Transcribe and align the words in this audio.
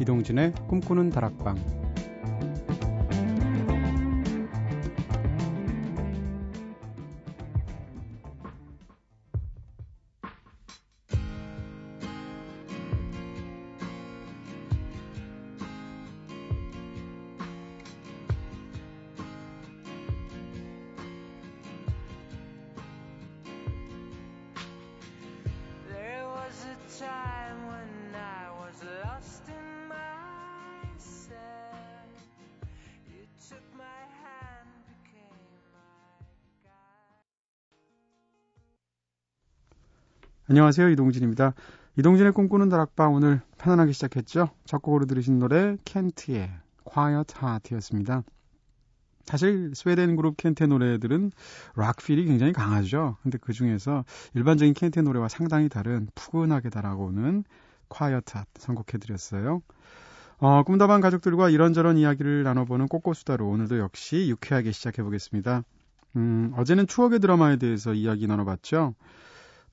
이동진의 0.00 0.52
꿈꾸는 0.68 1.10
다락방 1.10 1.77
안녕하세요. 40.58 40.88
이동진입니다. 40.88 41.54
이동진의 41.98 42.32
꿈꾸는 42.32 42.68
다락방 42.68 43.14
오늘 43.14 43.40
편안하게 43.58 43.92
시작했죠. 43.92 44.50
첫 44.64 44.82
곡으로 44.82 45.06
들으신 45.06 45.38
노래 45.38 45.76
켄트의 45.84 46.50
Quiet 46.82 47.34
Heart였습니다. 47.40 48.24
사실 49.24 49.70
스웨덴 49.76 50.16
그룹 50.16 50.36
켄트의 50.36 50.66
노래들은 50.66 51.30
락필이 51.76 52.24
굉장히 52.24 52.52
강하죠. 52.52 53.18
근데 53.22 53.38
그 53.40 53.52
중에서 53.52 54.04
일반적인 54.34 54.74
켄트의 54.74 55.04
노래와 55.04 55.28
상당히 55.28 55.68
다른 55.68 56.08
푸근하게 56.16 56.70
달아오는 56.70 57.44
Quiet 57.88 58.32
Heart 58.34 58.50
선곡해드렸어요. 58.58 59.62
어, 60.38 60.62
꿈다방 60.64 61.00
가족들과 61.00 61.50
이런저런 61.50 61.96
이야기를 61.98 62.42
나눠보는 62.42 62.88
꽃꽃수다로 62.88 63.48
오늘도 63.48 63.78
역시 63.78 64.26
유쾌하게 64.28 64.72
시작해보겠습니다. 64.72 65.62
음, 66.16 66.52
어제는 66.56 66.88
추억의 66.88 67.20
드라마에 67.20 67.58
대해서 67.58 67.94
이야기 67.94 68.26
나눠봤죠. 68.26 68.96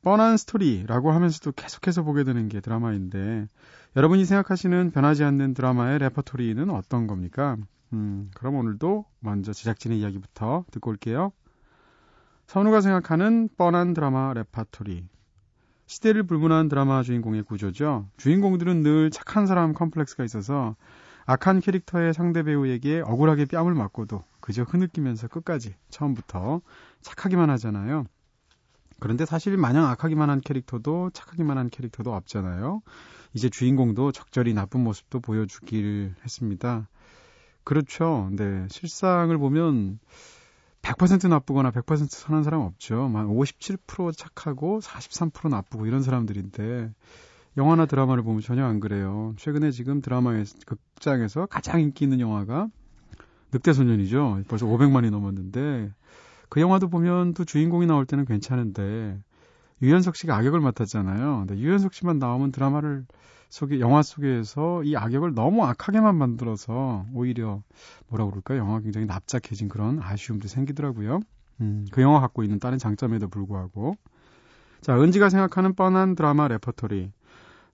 뻔한 0.06 0.38
스토리라고 0.38 1.12
하면서도 1.12 1.54
계속해서 1.54 2.04
보게 2.04 2.24
되는 2.24 2.48
게 2.48 2.62
드라마인데 2.62 3.48
여러분이 3.96 4.26
생각하시는 4.26 4.92
변하지 4.92 5.24
않는 5.24 5.56
드라마의 5.56 5.98
레퍼토리는 5.98 6.70
어떤 6.70 7.08
겁니까? 7.08 7.58
음, 7.92 8.30
그럼 8.36 8.58
오늘도 8.58 9.06
먼저 9.20 9.52
제작진의 9.52 10.00
이야기부터 10.00 10.64
듣고 10.70 10.92
올게요. 10.92 11.32
선우가 12.46 12.82
생각하는 12.82 13.50
뻔한 13.58 13.96
드라마 13.96 14.32
레퍼토리. 14.34 15.08
시대를 15.88 16.22
불문한 16.28 16.70
드라마 16.70 17.02
주인공의 17.02 17.42
구조죠. 17.42 18.08
주인공들은 18.18 18.84
늘 18.84 19.10
착한 19.10 19.48
사람 19.48 19.74
컴플렉스가 19.74 20.24
있어서 20.24 20.76
악한 21.26 21.62
캐릭터의 21.62 22.14
상대 22.14 22.44
배우에게 22.44 23.02
억울하게 23.04 23.46
뺨을 23.46 23.74
맞고도 23.74 24.24
그저 24.40 24.62
흐느끼면서 24.62 25.30
끝까지 25.30 25.74
처음부터 25.90 26.62
착하기만 27.02 27.50
하잖아요. 27.50 28.06
그런데 29.00 29.26
사실 29.26 29.58
마냥 29.58 29.86
악하기만 29.88 30.30
한 30.30 30.42
캐릭터도 30.42 31.12
착하기만 31.14 31.58
한 31.58 31.70
캐릭터도 31.70 32.14
없잖아요. 32.14 32.82
이제 33.34 33.50
주인공도 33.50 34.12
적절히 34.12 34.54
나쁜 34.54 34.82
모습도 34.84 35.20
보여주길 35.20 36.16
했습니다. 36.24 36.88
그렇죠. 37.64 38.28
근데 38.30 38.68
실상을 38.70 39.36
보면 39.38 40.00
100% 40.82 41.28
나쁘거나 41.28 41.72
100% 41.72 42.10
선한 42.10 42.44
사람 42.44 42.62
없죠. 42.62 43.10
막 43.10 43.28
57% 43.28 44.16
착하고 44.16 44.80
43% 44.80 45.50
나쁘고 45.50 45.88
이런 45.88 46.04
사람들인데 46.04 46.94
영화나 47.58 47.86
드라마를 47.86 48.24
보면 48.24 48.42
전혀 48.42 48.66
안 48.66 48.80
그래요. 48.80 49.34
최근에 49.38 49.72
지금 49.72 50.02
드라마의 50.02 50.46
극장에서 50.66 51.48
가장 51.48 51.82
인기 51.82 52.06
있는 52.06 52.20
영화가 52.20 52.68
늑대소년이죠. 53.52 54.44
벌써 54.48 54.66
500만이 54.66 55.10
넘었는데 55.10 55.92
그 56.50 56.62
영화도 56.62 56.90
보면 56.90 57.34
또 57.34 57.46
주인공이 57.46 57.86
나올 57.86 58.06
때는 58.06 58.26
괜찮은데 58.26 59.20
유연석 59.82 60.16
씨가 60.16 60.36
악역을 60.38 60.60
맡았잖아요. 60.60 61.46
근데 61.46 61.60
유연석 61.60 61.94
씨만 61.94 62.20
나오면 62.20 62.52
드라마를 62.52 63.06
속에 63.50 63.80
영화 63.80 64.02
속에서 64.02 64.84
이 64.84 64.96
악역을 64.96 65.34
너무 65.34 65.64
악하게만 65.66 66.16
만들어서 66.16 67.06
오히려 67.14 67.62
뭐라 68.08 68.26
그럴까 68.26 68.58
영화가 68.58 68.82
굉장히 68.82 69.06
납작해진 69.06 69.70
그런 69.70 70.00
아쉬움도 70.02 70.48
생기더라고요. 70.48 71.20
음, 71.62 71.86
그 71.92 72.02
영화 72.02 72.20
갖고 72.20 72.44
있는 72.44 72.60
다른 72.60 72.78
장점에도 72.78 73.28
불구하고 73.30 73.96
자 74.82 75.00
은지가 75.00 75.30
생각하는 75.30 75.74
뻔한 75.74 76.16
드라마 76.16 76.48
레퍼토리 76.48 77.12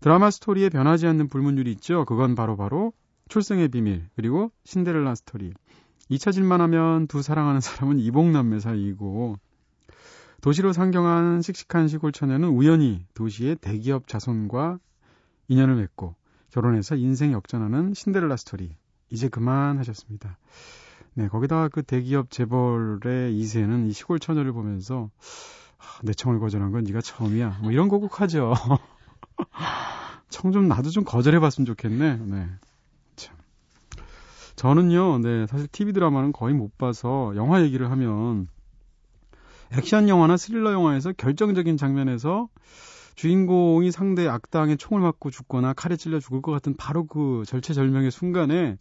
드라마 0.02 0.32
스토리에 0.32 0.70
변하지 0.70 1.08
않는 1.08 1.30
불문율이 1.30 1.72
있죠. 1.74 2.06
그건 2.06 2.36
바로 2.36 2.58
바로 2.58 2.94
출생의 3.30 3.70
비밀 3.70 4.08
그리고 4.16 4.52
신데렐라 4.66 5.16
스토리 5.16 5.54
잊혀질만 6.12 6.60
하면 6.60 7.08
두 7.08 7.22
사랑하는 7.22 7.62
사람은 7.62 7.98
이복남매 8.00 8.60
사이이고 8.60 9.38
도시로 10.42 10.74
상경한 10.74 11.42
씩씩한 11.42 11.88
시골 11.88 12.12
처녀는 12.12 12.50
우연히 12.50 13.06
도시의 13.14 13.56
대기업 13.56 14.08
자손과 14.08 14.80
인연을 15.48 15.76
맺고 15.76 16.16
결혼해서 16.50 16.96
인생 16.96 17.32
역전하는 17.32 17.94
신데렐라 17.94 18.36
스토리. 18.36 18.76
이제 19.10 19.30
그만 19.30 19.78
하셨습니다. 19.78 20.38
네, 21.14 21.30
거기다가 21.30 21.70
그 21.70 21.82
대기업 21.82 22.30
재벌의 22.30 23.38
이세는 23.38 23.88
이 23.88 23.94
시골 23.94 24.20
처녀를 24.20 24.52
보면서 24.52 25.10
내 26.04 26.14
청을 26.14 26.40
거절한 26.40 26.72
건 26.72 26.84
네가 26.84 27.00
처음이야. 27.00 27.60
뭐 27.62 27.72
이런 27.72 27.88
거꼭 27.88 28.20
하죠. 28.20 28.54
청 30.30 30.52
좀 30.52 30.68
나도 30.68 30.90
좀 30.90 31.06
거절해 31.06 31.40
봤으면 31.40 31.66
좋겠네. 31.66 32.18
네. 32.18 32.50
저는요, 34.62 35.18
네, 35.18 35.48
사실 35.48 35.68
TV 35.68 35.92
드라마는 35.92 36.34
거의 36.34 36.54
못 36.54 36.78
봐서 36.78 37.34
영화 37.36 37.64
얘기를 37.64 37.90
하면 37.90 38.48
액션 39.72 40.08
영화나 40.08 40.38
스릴러 40.38 40.72
영화에서 40.72 41.14
결정적인 41.14 41.78
장면에서 41.78 42.48
주인공이 43.16 43.90
상대 43.90 44.28
악당의 44.28 44.78
총을 44.78 45.02
맞고 45.02 45.32
죽거나 45.32 45.74
칼에 45.74 45.96
찔려 45.96 46.20
죽을 46.20 46.44
것 46.44 46.52
같은 46.52 46.76
바로 46.78 47.08
그 47.08 47.42
절체절명의 47.48 48.12
순간에 48.12 48.78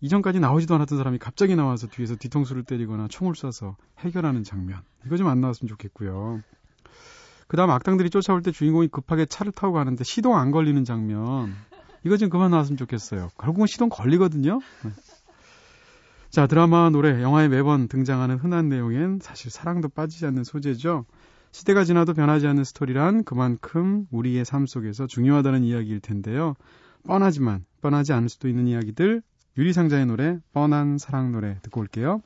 이전까지 0.00 0.40
나오지도 0.40 0.74
않았던 0.74 0.98
사람이 0.98 1.18
갑자기 1.18 1.54
나와서 1.54 1.86
뒤에서 1.86 2.16
뒤통수를 2.16 2.64
때리거나 2.64 3.06
총을 3.06 3.34
쏴서 3.34 3.76
해결하는 4.00 4.42
장면. 4.42 4.80
이거 5.06 5.16
좀 5.16 5.28
안 5.28 5.40
나왔으면 5.40 5.68
좋겠고요. 5.68 6.42
그 7.46 7.56
다음 7.56 7.70
악당들이 7.70 8.10
쫓아올 8.10 8.42
때 8.42 8.50
주인공이 8.50 8.88
급하게 8.88 9.26
차를 9.26 9.52
타고 9.52 9.74
가는데 9.74 10.02
시동 10.02 10.36
안 10.36 10.50
걸리는 10.50 10.84
장면. 10.84 11.54
이거 12.04 12.16
좀 12.16 12.28
그만 12.28 12.50
나왔으면 12.50 12.76
좋겠어요. 12.76 13.30
결국은 13.38 13.68
시동 13.68 13.88
걸리거든요. 13.88 14.58
네. 16.32 16.34
자, 16.34 16.46
드라마, 16.46 16.88
노래, 16.88 17.20
영화에 17.22 17.48
매번 17.48 17.88
등장하는 17.88 18.38
흔한 18.38 18.70
내용엔 18.70 19.18
사실 19.20 19.50
사랑도 19.50 19.90
빠지지 19.90 20.24
않는 20.24 20.44
소재죠. 20.44 21.04
시대가 21.50 21.84
지나도 21.84 22.14
변하지 22.14 22.46
않는 22.46 22.64
스토리란 22.64 23.24
그만큼 23.24 24.06
우리의 24.10 24.46
삶 24.46 24.64
속에서 24.64 25.06
중요하다는 25.06 25.62
이야기일 25.62 26.00
텐데요. 26.00 26.54
뻔하지만 27.06 27.66
뻔하지 27.82 28.14
않을 28.14 28.30
수도 28.30 28.48
있는 28.48 28.66
이야기들 28.66 29.20
유리상자의 29.58 30.06
노래 30.06 30.38
뻔한 30.54 30.96
사랑 30.96 31.32
노래 31.32 31.58
듣고 31.60 31.82
올게요. 31.82 32.22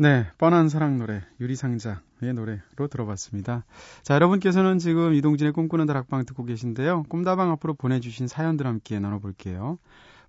네, 0.00 0.26
뻔한 0.38 0.68
사랑 0.68 0.98
노래 0.98 1.22
유리상자의 1.40 2.32
노래로 2.34 2.86
들어봤습니다. 2.88 3.64
자, 4.02 4.14
여러분께서는 4.14 4.78
지금 4.78 5.12
이동진의 5.14 5.52
꿈꾸는 5.52 5.86
다락방 5.86 6.24
듣고 6.24 6.44
계신데요. 6.44 7.02
꿈다방 7.08 7.50
앞으로 7.52 7.74
보내주신 7.74 8.28
사연들 8.28 8.66
함께 8.66 9.00
나눠볼게요. 9.00 9.78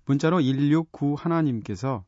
문자로 0.06 0.38
169 0.38 1.14
하나님께서 1.18 2.02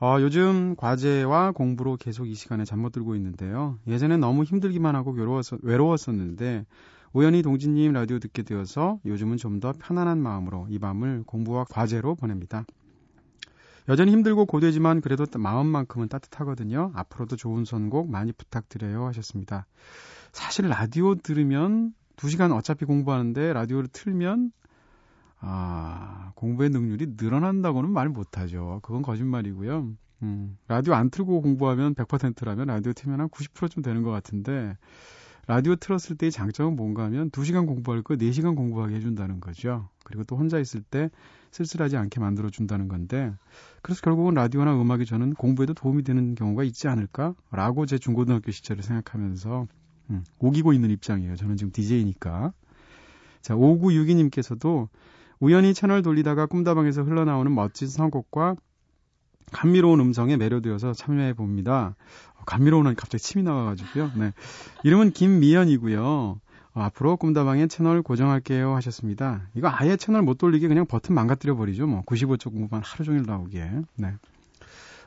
어, 0.00 0.16
요즘 0.20 0.76
과제와 0.76 1.50
공부로 1.52 1.96
계속 1.96 2.26
이 2.28 2.34
시간에 2.34 2.64
잠 2.64 2.80
못 2.80 2.92
들고 2.92 3.16
있는데요. 3.16 3.76
예전엔 3.88 4.20
너무 4.20 4.44
힘들기만 4.44 4.94
하고 4.94 5.10
외로웠, 5.10 5.46
외로웠었는데 5.62 6.64
우연히 7.12 7.42
동진님 7.42 7.92
라디오 7.92 8.20
듣게 8.20 8.42
되어서 8.44 9.00
요즘은 9.04 9.36
좀 9.36 9.58
더 9.60 9.72
편안한 9.78 10.18
마음으로 10.22 10.68
이 10.70 10.78
밤을 10.78 11.24
공부와 11.26 11.64
과제로 11.68 12.14
보냅니다. 12.14 12.64
여전히 13.90 14.12
힘들고 14.12 14.46
고되지만 14.46 15.00
그래도 15.00 15.26
마음만큼은 15.36 16.08
따뜻하거든요. 16.08 16.92
앞으로도 16.94 17.34
좋은 17.34 17.64
선곡 17.64 18.08
많이 18.08 18.30
부탁드려요 18.30 19.04
하셨습니다. 19.06 19.66
사실 20.30 20.68
라디오 20.68 21.16
들으면 21.16 21.92
2시간 22.14 22.56
어차피 22.56 22.84
공부하는데 22.84 23.52
라디오를 23.52 23.88
틀면 23.92 24.52
아, 25.40 26.30
공부의 26.36 26.70
능률이 26.70 27.14
늘어난다고는 27.20 27.90
말 27.90 28.08
못하죠. 28.08 28.78
그건 28.84 29.02
거짓말이고요. 29.02 29.88
음, 30.22 30.58
라디오 30.68 30.94
안 30.94 31.10
틀고 31.10 31.42
공부하면 31.42 31.96
100%라면 31.96 32.68
라디오 32.68 32.92
틀면 32.92 33.20
한 33.20 33.28
90%쯤 33.28 33.82
되는 33.82 34.04
것 34.04 34.12
같은데 34.12 34.76
라디오 35.48 35.74
틀었을 35.74 36.16
때의 36.16 36.30
장점은 36.30 36.76
뭔가 36.76 37.02
하면 37.06 37.28
2시간 37.32 37.66
공부할 37.66 38.02
거 38.02 38.14
4시간 38.14 38.54
공부하게 38.54 38.94
해준다는 38.94 39.40
거죠. 39.40 39.88
그리고 40.04 40.22
또 40.22 40.36
혼자 40.36 40.60
있을 40.60 40.80
때 40.80 41.10
쓸쓸하지 41.50 41.96
않게 41.96 42.20
만들어준다는 42.20 42.88
건데 42.88 43.32
그래서 43.82 44.00
결국은 44.02 44.34
라디오나 44.34 44.80
음악이 44.80 45.04
저는 45.04 45.34
공부에도 45.34 45.74
도움이 45.74 46.02
되는 46.04 46.34
경우가 46.34 46.64
있지 46.64 46.88
않을까라고 46.88 47.86
제 47.86 47.98
중고등학교 47.98 48.50
시절을 48.50 48.82
생각하면서 48.82 49.66
음, 50.10 50.24
오기고 50.38 50.72
있는 50.72 50.90
입장이에요. 50.90 51.36
저는 51.36 51.56
지금 51.56 51.72
DJ니까. 51.72 52.52
자, 53.40 53.54
5962님께서도 53.54 54.88
우연히 55.38 55.72
채널 55.72 56.02
돌리다가 56.02 56.46
꿈다방에서 56.46 57.02
흘러나오는 57.02 57.54
멋진 57.54 57.88
선곡과 57.88 58.56
감미로운 59.52 60.00
음성에 60.00 60.36
매료되어서 60.36 60.92
참여해 60.92 61.32
봅니다. 61.32 61.96
어, 62.34 62.42
감미로운 62.44 62.86
하니 62.86 62.96
갑자기 62.96 63.22
침이 63.22 63.42
나와가지고요. 63.42 64.12
네. 64.16 64.32
이름은 64.84 65.12
김미연이고요. 65.12 66.40
어, 66.74 66.82
앞으로 66.82 67.16
꿈다방에 67.16 67.66
채널 67.66 68.02
고정할게요 68.02 68.74
하셨습니다. 68.76 69.42
이거 69.54 69.68
아예 69.70 69.96
채널 69.96 70.22
못 70.22 70.38
돌리게 70.38 70.68
그냥 70.68 70.86
버튼 70.86 71.14
망가뜨려 71.14 71.56
버리죠. 71.56 71.86
뭐 71.86 72.02
95쪽 72.02 72.52
공부만 72.52 72.82
하루 72.84 73.04
종일 73.04 73.24
나오기에. 73.26 73.82
네. 73.96 74.14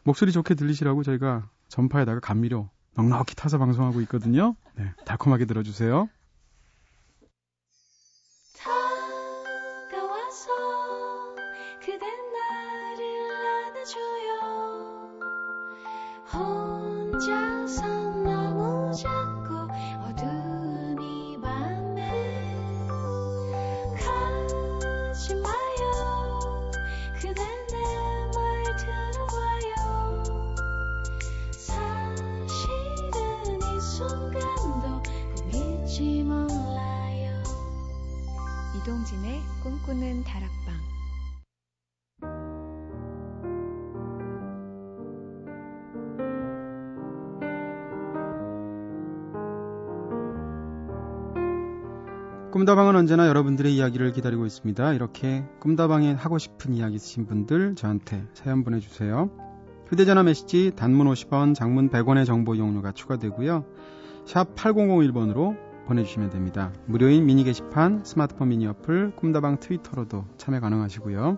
목소리 0.04 0.32
좋게 0.32 0.56
들리시라고 0.56 1.04
저희가 1.04 1.48
전파에다가 1.70 2.20
감미료 2.20 2.70
넉넉히 2.96 3.36
타서 3.36 3.58
방송하고 3.58 4.02
있거든요. 4.02 4.56
네. 4.76 4.92
달콤하게 5.06 5.46
들어주세요. 5.46 6.10
꿈꾸는 39.94 40.24
다락방 40.24 40.74
꿈다방은 52.52 52.96
언제나 52.96 53.28
여러분들의 53.28 53.76
이야기를 53.76 54.12
기다리고 54.14 54.46
있습니다. 54.46 54.94
이렇게 54.94 55.44
꿈다방에 55.60 56.14
하고 56.14 56.38
싶은 56.38 56.74
이야기 56.74 56.96
있으신 56.96 57.26
분들 57.26 57.76
저한테 57.76 58.26
사연 58.34 58.64
보내주세요. 58.64 59.32
휴대전화 59.88 60.24
메시지 60.24 60.72
단문 60.76 61.08
50원, 61.08 61.56
장문 61.56 61.90
100원의 61.90 62.26
정보 62.26 62.56
이용료가 62.56 62.92
추가되고요. 62.94 63.66
샵 64.26 64.56
8001번으로 64.56 65.73
보내주시면 65.86 66.30
됩니다. 66.30 66.72
무료인 66.86 67.26
미니 67.26 67.44
게시판, 67.44 68.04
스마트폰 68.04 68.50
미니 68.50 68.68
어플, 68.68 69.14
꿈다방 69.16 69.60
트위터로도 69.60 70.26
참여 70.38 70.60
가능하시고요. 70.60 71.38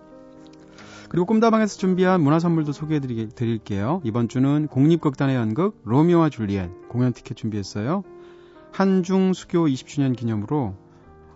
그리고 1.08 1.26
꿈다방에서 1.26 1.78
준비한 1.78 2.20
문화 2.20 2.38
선물도 2.38 2.72
소개해 2.72 3.00
드릴게요. 3.00 4.00
이번 4.04 4.28
주는 4.28 4.66
공립극단의 4.66 5.36
연극 5.36 5.80
로미오와 5.84 6.30
줄리엣 6.30 6.88
공연 6.88 7.12
티켓 7.12 7.36
준비했어요. 7.36 8.02
한중 8.72 9.32
수교 9.32 9.66
20주년 9.66 10.16
기념으로 10.16 10.74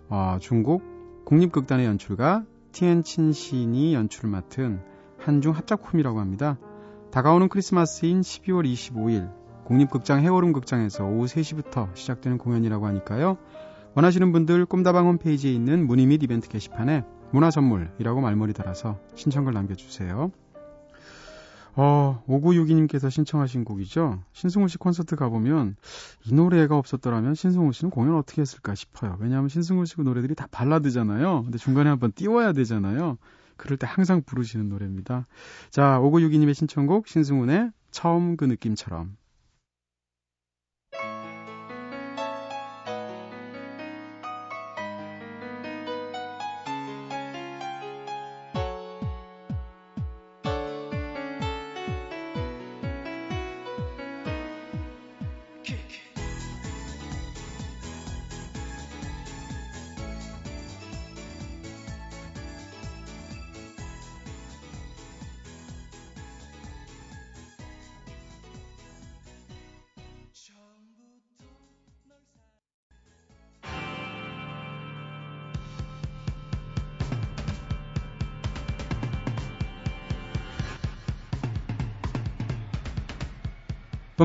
어, 0.09 0.37
중국 0.39 0.83
국립극단의 1.25 1.85
연출가 1.85 2.43
티엔친 2.73 3.33
시인이 3.33 3.93
연출을 3.93 4.29
맡은 4.29 4.81
한중 5.17 5.53
합작품이라고 5.53 6.19
합니다. 6.19 6.57
다가오는 7.11 7.49
크리스마스인 7.49 8.21
12월 8.21 8.65
25일 8.65 9.40
국립극장 9.71 10.19
해오름 10.19 10.51
극장에서 10.51 11.05
오후 11.05 11.27
3시부터 11.27 11.95
시작되는 11.95 12.37
공연이라고 12.37 12.87
하니까요. 12.87 13.37
원하시는 13.95 14.33
분들 14.33 14.65
꿈다방 14.65 15.07
홈페이지에 15.07 15.53
있는 15.53 15.87
문의 15.87 16.07
및 16.07 16.21
이벤트 16.23 16.49
게시판에 16.49 17.05
문화선물이라고 17.31 18.19
말머리 18.19 18.51
달아서 18.51 18.99
신청글 19.15 19.53
남겨주세요. 19.53 20.29
어, 21.77 22.23
5962님께서 22.27 23.09
신청하신 23.09 23.63
곡이죠. 23.63 24.21
신승우 24.33 24.67
씨 24.67 24.77
콘서트 24.77 25.15
가보면 25.15 25.77
이 26.25 26.33
노래가 26.33 26.77
없었더라면 26.77 27.33
신승우 27.33 27.71
씨는 27.71 27.91
공연 27.91 28.17
어떻게 28.17 28.41
했을까 28.41 28.75
싶어요. 28.75 29.15
왜냐하면 29.21 29.47
신승우 29.47 29.85
씨 29.85 30.01
노래들이 30.01 30.35
다 30.35 30.49
발라드잖아요. 30.51 31.43
근데 31.43 31.57
중간에 31.57 31.89
한번 31.89 32.11
띄워야 32.11 32.51
되잖아요. 32.51 33.17
그럴 33.55 33.77
때 33.77 33.87
항상 33.89 34.21
부르시는 34.25 34.67
노래입니다. 34.67 35.27
자, 35.69 35.97
5962님의 36.01 36.55
신청곡 36.55 37.07
신승훈의 37.07 37.71
처음 37.91 38.35
그 38.35 38.43
느낌처럼 38.43 39.15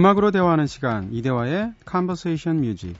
음악으로 0.07 0.31
대화하는 0.31 0.69
시간 0.69 1.13
이대화의 1.13 1.73
Conversation 1.91 2.63
Music 2.63 2.95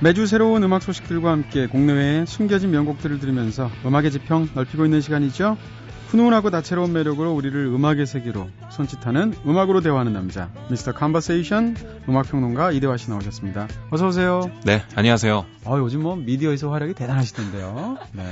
매주 0.00 0.26
새로운 0.26 0.64
음악 0.64 0.82
소식들과 0.82 1.30
함께 1.30 1.68
국내외의 1.68 2.26
숨겨진 2.26 2.72
명곡들을 2.72 3.20
들으면서 3.20 3.70
음악의 3.84 4.10
지평 4.10 4.48
넓히고 4.52 4.86
있는 4.86 5.00
시간이죠. 5.00 5.56
훈훈하고 6.08 6.50
다채로운 6.50 6.92
매력으로 6.92 7.32
우리를 7.32 7.66
음악의 7.66 8.06
세계로 8.06 8.48
손짓하는 8.70 9.34
음악으로 9.46 9.80
대화하는 9.80 10.12
남자 10.12 10.50
미스터 10.70 10.92
컨버세이션 10.92 11.76
음악평론가 12.08 12.72
이대화 12.72 12.96
씨 12.96 13.10
나오셨습니다. 13.10 13.66
어서 13.90 14.06
오세요. 14.08 14.50
네, 14.64 14.82
안녕하세요. 14.94 15.44
어, 15.64 15.78
요즘 15.78 16.02
뭐 16.02 16.16
미디어에서 16.16 16.70
활약이 16.70 16.94
대단하시던데요. 16.94 17.98
네. 18.12 18.22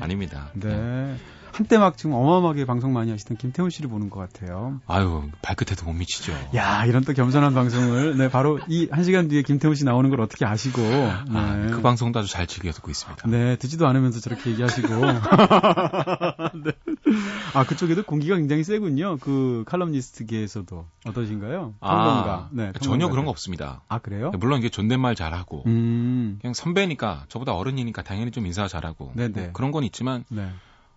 아닙니다. 0.00 0.50
네. 0.54 1.14
한때 1.54 1.78
막 1.78 1.96
지금 1.96 2.14
어마어마하게 2.14 2.64
방송 2.64 2.92
많이 2.92 3.10
하시던 3.12 3.36
김태훈 3.36 3.70
씨를 3.70 3.88
보는 3.88 4.10
것 4.10 4.18
같아요. 4.20 4.80
아유, 4.86 5.30
발끝에도 5.40 5.86
못 5.86 5.92
미치죠. 5.92 6.32
야, 6.56 6.84
이런 6.84 7.04
또 7.04 7.12
겸손한 7.12 7.54
방송을, 7.54 8.16
네, 8.16 8.28
바로 8.28 8.58
이 8.68 8.88
한 8.90 9.04
시간 9.04 9.28
뒤에 9.28 9.42
김태훈 9.42 9.74
씨 9.76 9.84
나오는 9.84 10.10
걸 10.10 10.20
어떻게 10.20 10.44
아시고. 10.44 10.80
네. 10.82 11.12
아, 11.32 11.66
그 11.70 11.80
방송도 11.80 12.18
아주 12.18 12.30
잘 12.30 12.46
즐겨 12.46 12.72
듣고 12.72 12.90
있습니다. 12.90 13.28
네, 13.28 13.56
듣지도 13.56 13.86
않으면서 13.86 14.18
저렇게 14.20 14.50
얘기하시고. 14.50 14.88
네. 16.64 16.72
아, 17.54 17.64
그쪽에도 17.64 18.02
공기가 18.02 18.36
굉장히 18.36 18.64
세군요. 18.64 19.18
그 19.18 19.62
칼럼니스트계에서도. 19.66 20.86
어떠신가요? 21.06 21.74
평론가. 21.80 22.32
아, 22.32 22.48
네, 22.52 22.72
전혀 22.80 23.08
그런 23.08 23.24
거 23.24 23.30
없습니다. 23.30 23.82
아, 23.88 23.98
그래요? 23.98 24.32
물론 24.38 24.58
이게 24.58 24.68
존댓말 24.68 25.14
잘하고. 25.14 25.62
음. 25.66 26.38
그냥 26.40 26.52
선배니까, 26.54 27.26
저보다 27.28 27.54
어른이니까 27.54 28.02
당연히 28.02 28.30
좀 28.32 28.46
인사 28.46 28.66
잘하고. 28.66 29.12
네네. 29.14 29.40
뭐 29.40 29.50
그런 29.52 29.70
건 29.70 29.84
있지만. 29.84 30.24
네. 30.30 30.48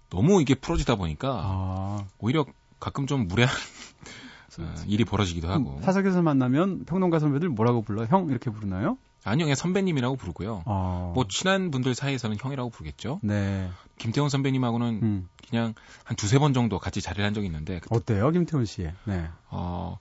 너무 0.10 0.42
이게 0.42 0.56
풀어지다 0.56 0.96
보니까 0.96 1.42
아. 1.44 2.06
오히려 2.20 2.46
가끔 2.80 3.08
좀 3.08 3.28
무례한 3.28 3.56
어, 4.60 4.74
일이 4.88 5.06
벌어지기도 5.06 5.50
하고. 5.50 5.80
사석에서 5.84 6.22
만나면 6.22 6.86
평론가 6.86 7.20
선배들 7.20 7.50
뭐라고 7.50 7.82
불러? 7.82 8.06
형 8.06 8.30
이렇게 8.30 8.50
부르나요? 8.50 8.98
아니요, 9.24 9.46
그냥 9.46 9.56
선배님이라고 9.56 10.16
부르고요. 10.16 10.64
어. 10.66 11.12
뭐 11.14 11.26
친한 11.28 11.70
분들 11.70 11.94
사이에서는 11.96 12.38
형이라고 12.40 12.70
부르겠죠. 12.70 13.20
네. 13.24 13.70
김태원 13.98 14.30
선배님하고는 14.30 15.00
음. 15.04 15.30
그냥 15.50 15.74
한 16.04 16.16
두세 16.16 16.40
번 16.40 16.54
정도 16.54 16.80
같이 16.80 17.02
자리를 17.02 17.24
한 17.26 17.34
적이 17.34 17.48
있는데 17.48 17.82
어때요, 17.90 18.32
김태원 18.32 18.66
씨? 18.66 18.90
네. 19.06 19.30
어. 19.50 19.98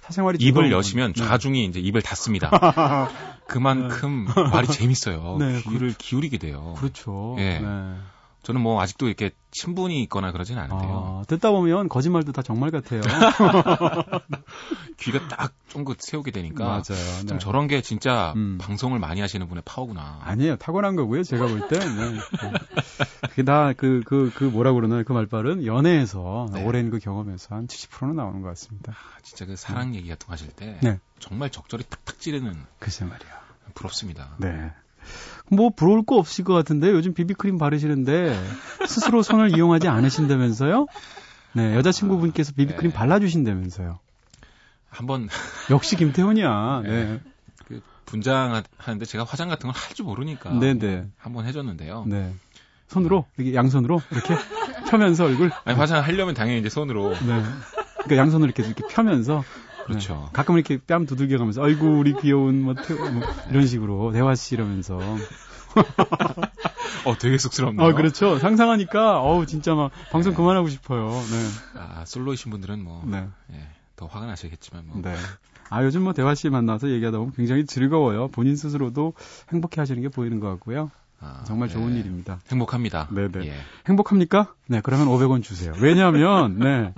사생활이 0.00 0.38
입을 0.40 0.70
여시면 0.70 1.14
네. 1.14 1.24
좌중이 1.24 1.64
이제 1.64 1.80
입을 1.80 2.02
닫습니다. 2.02 2.50
그만큼 3.46 4.26
네. 4.26 4.42
말이 4.50 4.66
재밌어요. 4.66 5.38
네, 5.38 5.62
귀를 5.62 5.92
그, 5.92 5.96
기울이게 5.96 6.36
돼요. 6.38 6.74
그렇죠. 6.76 7.36
예. 7.38 7.60
네. 7.60 7.96
저는 8.44 8.60
뭐 8.60 8.80
아직도 8.80 9.06
이렇게 9.06 9.30
친분이 9.52 10.02
있거나 10.04 10.30
그러진 10.30 10.58
않은데요. 10.58 11.22
아, 11.22 11.24
듣다 11.26 11.50
보면 11.50 11.88
거짓말도 11.88 12.32
다 12.32 12.42
정말 12.42 12.70
같아요. 12.70 13.00
귀가 15.00 15.26
딱 15.28 15.54
쫑긋 15.68 15.96
세우게 16.00 16.30
되니까 16.30 16.64
맞아요. 16.64 17.20
네. 17.20 17.26
좀 17.26 17.38
저런 17.38 17.68
게 17.68 17.80
진짜 17.80 18.34
음. 18.36 18.58
방송을 18.60 18.98
많이 18.98 19.22
하시는 19.22 19.48
분의 19.48 19.62
파워구나. 19.64 20.20
아니에요. 20.22 20.56
타고난 20.56 20.94
거고요. 20.94 21.22
제가 21.22 21.46
볼 21.46 21.68
때. 21.68 21.78
네. 21.78 22.18
그게 23.30 23.42
다그 23.44 24.02
그, 24.04 24.30
그 24.34 24.44
뭐라 24.44 24.74
그러나요? 24.74 25.04
그 25.04 25.12
말발은 25.12 25.64
연애에서 25.64 26.48
네. 26.52 26.62
오랜 26.62 26.90
그 26.90 26.98
경험에서 26.98 27.54
한 27.54 27.66
70%는 27.66 28.16
나오는 28.16 28.42
것 28.42 28.48
같습니다. 28.48 28.92
아, 28.92 29.20
진짜 29.22 29.46
그 29.46 29.56
사랑 29.56 29.88
음. 29.88 29.94
얘기 29.94 30.10
같은 30.10 30.26
거 30.26 30.34
하실 30.34 30.48
때 30.48 30.78
네. 30.82 30.98
정말 31.18 31.48
적절히 31.48 31.84
탁탁 31.88 32.20
찌르는 32.20 32.54
글쎄 32.78 33.06
말이야. 33.06 33.42
부럽습니다. 33.74 34.36
네. 34.38 34.70
뭐 35.50 35.70
부러울 35.70 36.04
거 36.04 36.16
없을 36.16 36.44
것 36.44 36.54
같은데 36.54 36.90
요즘 36.90 37.14
비비크림 37.14 37.58
바르시는데 37.58 38.38
스스로 38.86 39.22
손을 39.22 39.56
이용하지 39.56 39.88
않으신다면서요? 39.88 40.86
네, 41.54 41.74
여자친구분께서 41.76 42.52
비비크림 42.56 42.90
네. 42.90 42.96
발라주신다면서요. 42.96 43.98
한번 44.88 45.28
역시 45.70 45.96
김태훈이야. 45.96 46.82
네. 46.86 46.90
네. 46.90 47.20
그 47.66 47.80
분장하는데 48.06 49.04
제가 49.06 49.24
화장 49.24 49.48
같은 49.48 49.70
걸 49.70 49.74
할 49.80 49.94
줄 49.94 50.04
모르니까 50.06 50.50
네네. 50.58 50.78
네. 50.78 51.06
한번 51.18 51.46
해줬는데요. 51.46 52.04
네. 52.06 52.32
손으로 52.88 53.26
이렇게 53.36 53.54
양손으로 53.54 54.02
이렇게 54.10 54.34
펴면서 54.90 55.24
얼굴. 55.24 55.50
아니 55.64 55.76
화장 55.78 56.02
하려면 56.02 56.34
당연히 56.34 56.60
이제 56.60 56.68
손으로. 56.68 57.10
네. 57.12 57.42
그러니까 58.04 58.16
양손으로 58.16 58.46
이렇게 58.50 58.62
이렇게 58.64 58.82
펴면서 58.88 59.42
그렇죠. 59.84 60.14
네. 60.14 60.30
가끔 60.32 60.56
이렇게 60.56 60.78
뺨 60.78 61.06
두들겨가면서 61.06 61.62
아이고 61.62 61.98
우리 61.98 62.14
귀여운 62.20 62.62
뭐, 62.62 62.74
태, 62.74 62.94
뭐 62.94 63.22
이런 63.50 63.66
식으로 63.66 64.12
대화 64.12 64.34
씨 64.34 64.54
이러면서. 64.54 64.98
어, 67.04 67.18
되게 67.18 67.36
쑥스럽네요. 67.36 67.86
어, 67.86 67.92
그렇죠. 67.92 68.38
상상하니까 68.38 69.20
어우 69.20 69.46
진짜 69.46 69.74
막 69.74 69.90
방송 70.10 70.32
네. 70.32 70.36
그만하고 70.36 70.68
싶어요. 70.68 71.10
네. 71.10 71.78
아 71.78 72.04
솔로이신 72.06 72.50
분들은 72.50 72.82
뭐 72.82 73.02
네. 73.06 73.28
예, 73.52 73.68
더 73.96 74.06
화가 74.06 74.26
나시겠지만 74.26 74.84
뭐. 74.86 75.00
네. 75.02 75.14
아 75.68 75.84
요즘 75.84 76.02
뭐 76.02 76.12
대화 76.12 76.34
씨 76.34 76.48
만나서 76.48 76.90
얘기하다 76.90 77.18
보면 77.18 77.34
굉장히 77.34 77.66
즐거워요. 77.66 78.28
본인 78.28 78.56
스스로도 78.56 79.14
행복해 79.52 79.80
하시는 79.80 80.00
게 80.00 80.08
보이는 80.08 80.40
것 80.40 80.48
같고요. 80.50 80.90
아, 81.24 81.42
정말 81.44 81.68
네. 81.68 81.74
좋은 81.74 81.96
일입니다. 81.96 82.38
행복합니다. 82.50 83.08
네네. 83.10 83.46
예. 83.46 83.52
행복합니까? 83.88 84.54
네, 84.68 84.80
그러면 84.82 85.08
500원 85.08 85.42
주세요. 85.42 85.72
왜냐하면, 85.80 86.58
네. 86.58 86.92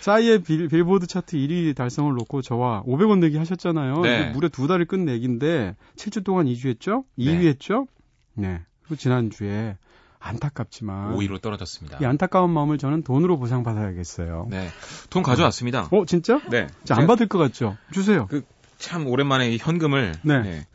싸이의 0.00 0.42
빌, 0.42 0.68
빌보드 0.68 1.06
차트 1.06 1.36
1위 1.36 1.74
달성을 1.74 2.12
놓고 2.14 2.42
저와 2.42 2.82
500원 2.84 3.18
내기 3.18 3.36
하셨잖아요. 3.38 4.00
네. 4.02 4.30
무려 4.30 4.48
두 4.48 4.66
달을 4.66 4.86
끝 4.86 4.96
내기인데 4.96 5.76
7주 5.96 6.24
동안 6.24 6.46
2주 6.46 6.68
했죠? 6.68 7.04
2위 7.18 7.40
네. 7.40 7.48
했죠? 7.48 7.86
네. 8.34 8.60
그리고 8.82 8.96
지난주에 8.96 9.76
안타깝지만 10.18 11.16
5위로 11.16 11.40
떨어졌습니다. 11.40 11.98
이 12.00 12.04
안타까운 12.04 12.50
마음을 12.50 12.78
저는 12.78 13.02
돈으로 13.02 13.38
보상받아야겠어요. 13.38 14.48
네. 14.50 14.68
돈 15.08 15.22
가져왔습니다. 15.22 15.88
어, 15.90 16.04
진짜? 16.06 16.40
네. 16.50 16.66
자, 16.84 16.94
안 16.96 17.06
받을 17.06 17.26
것 17.26 17.38
같죠? 17.38 17.76
주세요. 17.92 18.26
그, 18.28 18.42
참 18.80 19.06
오랜만에 19.06 19.56
현금을 19.58 20.14
네. 20.22 20.40
네. 20.40 20.66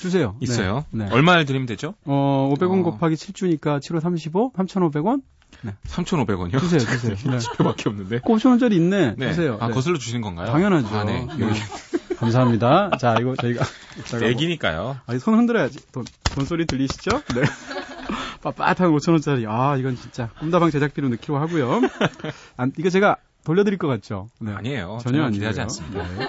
주세요. 0.00 0.36
있어요. 0.40 0.84
네. 0.90 1.06
네. 1.06 1.12
얼마를 1.12 1.44
드리면 1.46 1.66
되죠? 1.66 1.94
어, 2.04 2.52
500원 2.54 2.80
어... 2.80 2.82
곱하기 2.82 3.14
7주니까 3.14 3.80
7호 3.80 4.00
35, 4.00 4.52
3,500원? 4.52 5.22
네. 5.62 5.74
3,500원이요? 5.84 6.58
주세요, 6.58 6.80
주세요. 6.80 7.14
네. 7.30 7.38
10배밖에 7.38 7.86
없는데. 7.86 8.18
꼭 8.18 8.36
5,000원짜리 8.36 8.72
있네. 8.72 9.14
네. 9.16 9.28
주세요. 9.28 9.58
아, 9.60 9.68
네. 9.68 9.74
거슬러 9.74 9.96
주시는 9.96 10.20
건가요? 10.22 10.48
당연하죠. 10.48 10.88
아, 10.88 11.04
네. 11.04 11.26
네. 11.38 11.52
감사합니다. 12.18 12.90
자, 13.00 13.16
이거 13.20 13.36
저희가. 13.36 13.64
내기니까요. 14.20 14.98
아니, 15.06 15.18
손 15.20 15.34
흔들어야지. 15.38 15.78
돈, 15.92 16.04
돈 16.34 16.44
소리 16.44 16.66
들리시죠? 16.66 17.10
네. 17.34 17.42
빳빳한 18.42 18.76
5,000원짜리. 18.76 19.48
아, 19.48 19.76
이건 19.76 19.96
진짜 19.96 20.30
꿈다방 20.40 20.70
제작비로 20.70 21.08
넣기로 21.10 21.38
하고요. 21.38 21.80
안, 22.56 22.72
이거 22.76 22.90
제가 22.90 23.16
돌려드릴 23.44 23.78
것 23.78 23.86
같죠? 23.86 24.28
네. 24.40 24.52
아니에요. 24.52 24.98
전혀 25.02 25.28
기대하지 25.30 25.60
않습니다. 25.60 26.02
네. 26.02 26.28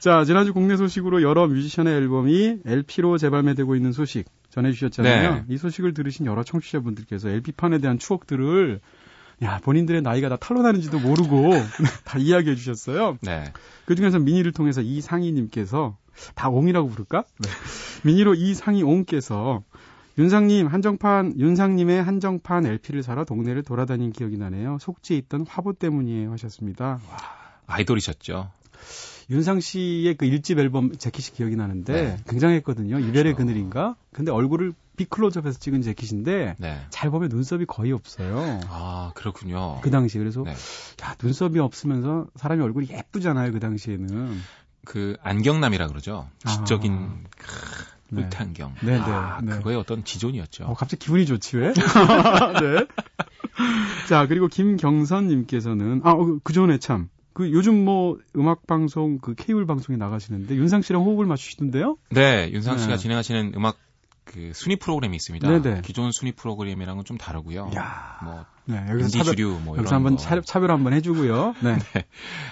자, 0.00 0.24
지난주 0.24 0.54
국내 0.54 0.78
소식으로 0.78 1.20
여러 1.20 1.46
뮤지션의 1.46 1.94
앨범이 1.94 2.60
LP로 2.64 3.18
재발매되고 3.18 3.76
있는 3.76 3.92
소식 3.92 4.24
전해주셨잖아요. 4.48 5.34
네. 5.34 5.44
이 5.48 5.58
소식을 5.58 5.92
들으신 5.92 6.24
여러 6.24 6.42
청취자분들께서 6.42 7.28
LP판에 7.28 7.78
대한 7.78 7.98
추억들을 7.98 8.80
야, 9.42 9.58
본인들의 9.62 10.00
나이가 10.00 10.30
다 10.30 10.36
탄로나는지도 10.36 11.00
모르고 11.00 11.50
다 12.04 12.18
이야기해 12.18 12.56
주셨어요. 12.56 13.18
네. 13.20 13.52
그 13.84 13.94
중에서 13.94 14.18
미니를 14.18 14.52
통해서 14.52 14.80
이상희님께서 14.80 15.98
다 16.34 16.48
옹이라고 16.48 16.88
부를까? 16.88 17.24
네. 17.38 17.50
미니로 18.04 18.34
이상희 18.34 18.82
옹께서 18.82 19.62
윤상님 20.16 20.66
한정판 20.66 21.38
윤상님의 21.38 22.02
한정판 22.02 22.64
LP를 22.64 23.02
사러 23.02 23.24
동네를 23.26 23.64
돌아다닌 23.64 24.12
기억이 24.12 24.38
나네요. 24.38 24.78
속지에 24.80 25.18
있던 25.18 25.44
화보 25.46 25.74
때문이에요 25.74 26.32
하셨습니다. 26.32 27.00
와. 27.10 27.18
아이돌이셨죠. 27.66 28.50
윤상 29.30 29.60
씨의 29.60 30.16
그 30.16 30.26
1집 30.26 30.58
앨범 30.58 30.96
재킷이 30.96 31.36
기억이 31.36 31.54
나는데 31.54 31.92
네. 31.92 32.16
굉장했거든요. 32.28 32.96
그렇죠. 32.96 33.08
이별의 33.08 33.34
그늘인가? 33.34 33.94
근데 34.12 34.32
얼굴을 34.32 34.74
비클로즈업해서 34.96 35.58
찍은 35.60 35.82
재킷인데 35.82 36.56
네. 36.58 36.86
잘 36.90 37.10
보면 37.10 37.28
눈썹이 37.28 37.64
거의 37.66 37.92
없어요. 37.92 38.60
아 38.68 39.12
그렇군요. 39.14 39.80
그 39.82 39.90
당시 39.90 40.18
그래서 40.18 40.42
네. 40.42 40.50
야 40.50 41.14
눈썹이 41.22 41.58
없으면서 41.60 42.26
사람이 42.34 42.62
얼굴이 42.62 42.88
예쁘잖아요. 42.90 43.52
그 43.52 43.60
당시에는. 43.60 44.40
그 44.84 45.16
안경남이라 45.22 45.86
그러죠. 45.86 46.28
지적인 46.46 46.92
아. 46.92 47.18
네. 48.12 48.22
물탄경. 48.22 48.74
네, 48.82 48.92
네, 48.92 49.00
아, 49.00 49.40
네. 49.42 49.52
그거의 49.56 49.76
어떤 49.76 50.04
지존이었죠. 50.04 50.64
어, 50.64 50.74
갑자기 50.74 51.04
기분이 51.04 51.26
좋지 51.26 51.58
왜? 51.58 51.72
네. 52.60 52.86
자 54.08 54.26
그리고 54.26 54.48
김경선님께서는 54.48 56.00
아그 56.02 56.52
전에 56.52 56.78
참. 56.78 57.08
그 57.40 57.50
요즘 57.52 57.86
뭐 57.86 58.18
음악 58.36 58.66
방송 58.66 59.18
그 59.18 59.34
케이블 59.34 59.64
방송에 59.64 59.96
나가시는데 59.96 60.56
윤상 60.56 60.82
씨랑 60.82 61.00
호흡을 61.00 61.24
맞추시던데요? 61.24 61.96
네, 62.10 62.50
윤상 62.52 62.76
씨가 62.76 62.96
네. 62.96 62.98
진행하시는 62.98 63.54
음악 63.56 63.78
그 64.26 64.52
순위 64.52 64.76
프로그램이 64.76 65.16
있습니다. 65.16 65.48
네네. 65.48 65.80
기존 65.80 66.12
순위 66.12 66.32
프로그램이랑은 66.32 67.04
좀 67.06 67.16
다르고요. 67.16 67.70
야. 67.76 68.18
뭐 68.22 68.44
네, 68.66 68.84
여기서 68.90 69.08
차별, 69.08 69.36
주류 69.36 69.58
뭐 69.64 69.78
여기서 69.78 69.94
한번 69.94 70.18
차, 70.18 70.38
차별 70.42 70.70
한번 70.70 70.92
해주고요. 70.92 71.54
네. 71.64 71.78
네. 71.94 72.04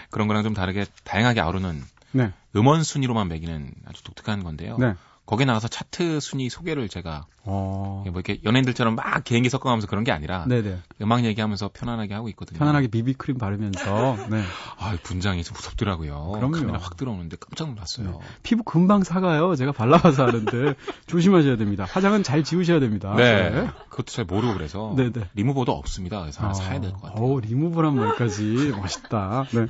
그런 0.08 0.26
거랑 0.26 0.42
좀 0.42 0.54
다르게 0.54 0.86
다양하게 1.04 1.42
아우르는 1.42 1.82
네. 2.12 2.32
음원 2.56 2.82
순위로만 2.82 3.28
매기는 3.28 3.70
아주 3.84 4.02
독특한 4.04 4.42
건데요. 4.42 4.78
네. 4.78 4.94
거기에 5.28 5.44
나가서 5.44 5.68
차트 5.68 6.20
순위 6.20 6.48
소개를 6.48 6.88
제가 6.88 7.26
어... 7.44 8.02
뭐 8.06 8.14
이렇게 8.14 8.40
연예인들처럼 8.44 8.94
막 8.94 9.22
개인기 9.24 9.50
섞어가면서 9.50 9.86
그런 9.86 10.02
게 10.02 10.10
아니라 10.10 10.46
네네. 10.48 10.78
음악 11.02 11.24
얘기하면서 11.26 11.70
편안하게 11.74 12.14
하고 12.14 12.30
있거든요. 12.30 12.58
편안하게 12.58 12.88
비비크림 12.88 13.36
바르면서. 13.36 14.16
네. 14.30 14.42
아 14.78 14.96
분장이 15.02 15.44
좀 15.44 15.54
무섭더라고요. 15.54 16.32
그럼요. 16.34 16.52
카메라 16.52 16.78
확 16.78 16.96
들어오는데 16.96 17.36
깜짝 17.38 17.68
놀랐어요. 17.68 18.10
네. 18.10 18.26
피부 18.42 18.62
금방 18.62 19.04
사가요. 19.04 19.54
제가 19.54 19.72
발라봐서 19.72 20.26
하는데 20.28 20.74
조심하셔야 21.06 21.56
됩니다. 21.56 21.84
화장은 21.84 22.22
잘 22.22 22.42
지우셔야 22.42 22.80
됩니다. 22.80 23.14
네. 23.14 23.50
네. 23.50 23.68
그것도 23.90 24.06
잘 24.06 24.24
모르고 24.24 24.54
그래서 24.54 24.94
네네. 24.96 25.28
리무버도 25.34 25.70
없습니다. 25.72 26.22
그래서 26.22 26.40
하나 26.40 26.52
아... 26.52 26.54
사야 26.54 26.80
될 26.80 26.92
것 26.92 27.02
같아요. 27.02 27.22
오 27.22 27.38
리무버란 27.40 27.94
말까지 27.96 28.72
멋있다. 28.80 29.44
네. 29.52 29.66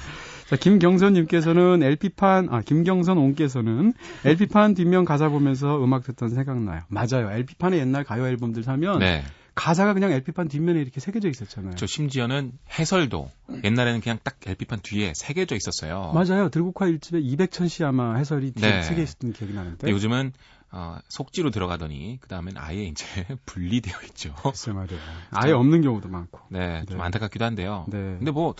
자, 0.48 0.56
김경선님께서는 0.56 1.82
LP판, 1.82 2.48
아, 2.50 2.62
김경선 2.62 3.18
옹께서는 3.18 3.92
LP판 4.24 4.72
뒷면 4.72 5.04
가사 5.04 5.28
보면 5.28 5.47
서 5.54 5.82
음악 5.82 6.04
듣던 6.04 6.30
생각나요. 6.30 6.82
맞아요. 6.88 7.30
LP판에 7.30 7.78
옛날 7.78 8.04
가요 8.04 8.26
앨범들 8.26 8.62
사면 8.62 8.98
네. 8.98 9.24
가사가 9.54 9.92
그냥 9.92 10.12
LP판 10.12 10.46
뒷면에 10.46 10.80
이렇게 10.80 11.00
새겨져 11.00 11.28
있었잖아요. 11.28 11.74
저 11.74 11.86
심지어는 11.86 12.52
해설도 12.78 13.28
옛날에는 13.64 14.00
그냥 14.00 14.18
딱 14.22 14.36
LP판 14.46 14.80
뒤에 14.82 15.12
새겨져 15.16 15.56
있었어요. 15.56 16.12
맞아요. 16.14 16.48
들국화 16.48 16.86
1집에 16.86 17.24
200천 17.24 17.68
시 17.68 17.82
아마 17.82 18.14
해설이 18.14 18.52
뒤에 18.52 18.70
네. 18.70 18.82
새겨 18.82 19.02
있었던 19.02 19.32
기억이 19.32 19.54
나는데. 19.54 19.90
요즘은 19.90 20.32
어, 20.70 20.98
속지로 21.08 21.50
들어가더니 21.50 22.18
그 22.20 22.28
다음엔 22.28 22.54
아예 22.56 22.84
이제 22.84 23.04
분리되어 23.46 23.94
있죠. 24.10 24.34
글쎄 24.42 24.72
말이에요. 24.72 25.00
아예 25.32 25.52
없는 25.52 25.82
경우도 25.82 26.08
많고. 26.08 26.40
네, 26.50 26.84
좀 26.86 26.98
네. 26.98 27.02
안타깝기도 27.04 27.44
한데요. 27.44 27.86
네. 27.88 27.98
근데 27.98 28.30
뭐 28.30 28.54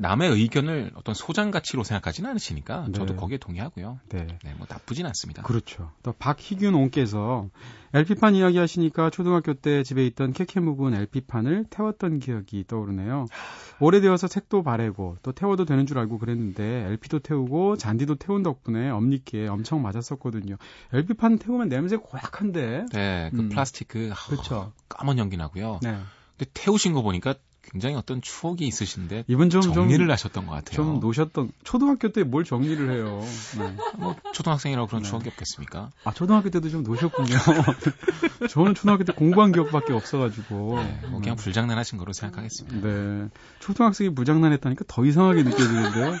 남의 0.00 0.30
의견을 0.30 0.92
어떤 0.94 1.14
소장 1.14 1.50
가치로 1.50 1.84
생각하지는 1.84 2.30
않으시니까 2.30 2.86
네. 2.86 2.92
저도 2.92 3.16
거기에 3.16 3.36
동의하고요. 3.36 4.00
네. 4.08 4.26
네, 4.42 4.54
뭐 4.56 4.66
나쁘진 4.68 5.04
않습니다. 5.06 5.42
그렇죠. 5.42 5.92
또 6.02 6.12
박희균 6.12 6.74
옹께서 6.74 7.48
LP판 7.92 8.34
이야기 8.34 8.56
하시니까 8.56 9.10
초등학교 9.10 9.52
때 9.52 9.82
집에 9.82 10.06
있던 10.06 10.32
캐캐 10.32 10.60
묵은 10.60 10.94
LP판을 10.94 11.66
태웠던 11.68 12.18
기억이 12.20 12.64
떠오르네요. 12.66 13.26
오래되어서 13.80 14.26
색도 14.26 14.62
바래고 14.62 15.18
또 15.22 15.32
태워도 15.32 15.66
되는 15.66 15.84
줄 15.86 15.98
알고 15.98 16.18
그랬는데 16.18 16.86
LP도 16.88 17.18
태우고 17.18 17.76
잔디도 17.76 18.14
태운 18.14 18.42
덕분에 18.42 18.88
엄니께 18.88 19.48
엄청 19.48 19.82
맞았었거든요. 19.82 20.56
LP판 20.94 21.38
태우면 21.38 21.68
냄새 21.68 21.96
고약한데. 21.96 22.86
네, 22.92 23.30
그 23.34 23.40
음. 23.40 23.48
플라스틱 23.50 23.88
그 23.88 24.10
그렇죠. 24.28 24.72
까만 24.88 25.18
연기 25.18 25.36
나고요. 25.36 25.80
네. 25.82 25.98
근데 26.38 26.50
태우신 26.54 26.94
거 26.94 27.02
보니까 27.02 27.34
굉장히 27.62 27.94
어떤 27.94 28.20
추억이 28.22 28.66
있으신데 28.66 29.24
이분 29.28 29.50
좀 29.50 29.60
정리를 29.62 30.06
좀, 30.06 30.10
하셨던 30.10 30.46
것 30.46 30.52
같아요. 30.52 30.76
좀 30.76 31.00
노셨던 31.00 31.52
초등학교 31.64 32.10
때 32.12 32.24
뭘 32.24 32.44
정리를 32.44 32.90
해요. 32.90 33.24
네. 33.58 33.76
뭐 33.98 34.14
초등학생이라고 34.32 34.86
그런 34.86 35.02
네. 35.02 35.08
추억이 35.08 35.28
없겠습니까? 35.28 35.90
아 36.04 36.12
초등학교 36.12 36.50
때도 36.50 36.68
좀 36.68 36.82
노셨군요. 36.82 37.28
저는 38.50 38.74
초등학교 38.74 39.04
때 39.04 39.12
공부한 39.12 39.52
기억밖에 39.52 39.92
없어가지고 39.92 40.80
네, 40.82 41.00
뭐 41.10 41.20
그냥 41.20 41.36
불장난하신 41.36 41.98
거로 41.98 42.12
생각하겠습니다. 42.12 42.86
네, 42.86 43.28
초등학생이 43.60 44.14
불장난했다니까 44.14 44.84
더 44.88 45.04
이상하게 45.04 45.42
느껴지는데요. 45.42 46.14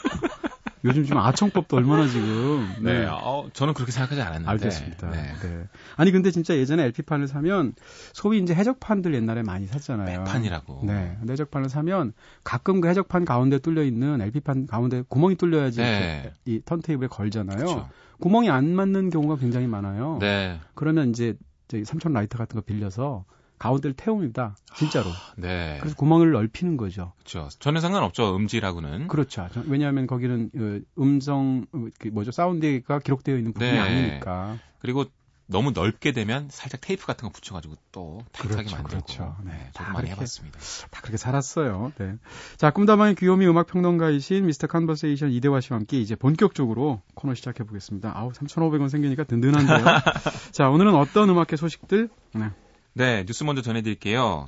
요즘 0.84 1.04
지금 1.04 1.18
아청법도 1.18 1.76
얼마나 1.76 2.06
지금. 2.08 2.68
네. 2.82 3.00
네. 3.00 3.06
어, 3.10 3.48
저는 3.52 3.74
그렇게 3.74 3.92
생각하지 3.92 4.20
않았는데. 4.20 4.50
알겠습니다. 4.50 5.10
네. 5.10 5.34
네. 5.42 5.64
아니 5.96 6.10
근데 6.10 6.30
진짜 6.30 6.56
예전에 6.56 6.84
LP판을 6.84 7.28
사면 7.28 7.74
소위 8.12 8.38
이제 8.38 8.54
해적판들 8.54 9.14
옛날에 9.14 9.42
많이 9.42 9.66
샀잖아요. 9.66 10.24
판이라고. 10.24 10.82
네. 10.86 11.16
근데 11.18 11.32
해적판을 11.32 11.68
사면 11.68 12.12
가끔 12.44 12.80
그 12.80 12.88
해적판 12.88 13.24
가운데 13.24 13.58
뚫려 13.58 13.82
있는 13.84 14.20
LP판 14.20 14.66
가운데 14.66 15.02
구멍이 15.08 15.36
뚫려야지 15.36 15.80
네. 15.80 16.32
이 16.44 16.60
턴테이블에 16.64 17.08
걸잖아요. 17.08 17.56
그렇죠. 17.56 17.88
구멍이 18.20 18.50
안 18.50 18.70
맞는 18.74 19.10
경우가 19.10 19.36
굉장히 19.36 19.66
많아요. 19.66 20.18
네. 20.20 20.58
그러면 20.74 21.10
이제 21.10 21.34
저기 21.68 21.84
삼천 21.84 22.12
라이터 22.12 22.38
같은 22.38 22.56
거 22.56 22.60
빌려서 22.62 23.24
가운데를 23.60 23.94
태웁니다. 23.94 24.56
진짜로. 24.74 25.10
아, 25.10 25.34
네. 25.36 25.76
그래서 25.80 25.94
구멍을 25.94 26.32
넓히는 26.32 26.76
거죠. 26.76 27.12
그렇죠. 27.18 27.48
전혀 27.60 27.78
상관없죠. 27.80 28.34
음지라고는. 28.34 29.06
그렇죠. 29.06 29.48
왜냐하면 29.66 30.06
거기는 30.06 30.50
그 30.50 30.82
음성 30.98 31.66
그 31.98 32.08
뭐죠 32.08 32.32
사운드가 32.32 32.98
기록되어 32.98 33.36
있는 33.36 33.52
부분이 33.52 33.70
네. 33.70 33.78
아니니까. 33.78 34.58
그리고 34.78 35.04
너무 35.46 35.72
넓게 35.72 36.12
되면 36.12 36.48
살짝 36.50 36.80
테이프 36.80 37.06
같은 37.06 37.28
거 37.28 37.32
붙여가지고 37.32 37.74
또 37.92 38.22
타이트하게 38.32 38.68
그렇죠, 38.68 38.76
만들고. 38.76 39.04
그렇죠. 39.04 39.36
네, 39.44 39.50
네 39.50 39.70
저도 39.74 39.90
많이 39.90 40.06
그렇게, 40.06 40.12
해봤습니다. 40.12 40.58
다 40.90 41.00
그렇게 41.02 41.16
살았어요. 41.18 41.92
네. 41.98 42.14
자, 42.56 42.70
꿈다방의 42.70 43.16
귀요미 43.16 43.46
음악 43.46 43.66
평론가이신 43.66 44.46
Mr. 44.46 44.68
Conversation 44.68 45.32
이대화 45.32 45.60
씨와 45.60 45.80
함께 45.80 46.00
이제 46.00 46.14
본격적으로 46.14 47.02
코너 47.14 47.34
시작해 47.34 47.64
보겠습니다. 47.64 48.16
아우 48.16 48.30
3,500원 48.30 48.88
생기니까 48.88 49.24
든든한데요. 49.24 49.84
자, 50.52 50.70
오늘은 50.70 50.94
어떤 50.94 51.28
음악의 51.28 51.58
소식들? 51.58 52.08
네. 52.32 52.50
네, 52.92 53.24
뉴스 53.24 53.44
먼저 53.44 53.62
전해드릴게요. 53.62 54.46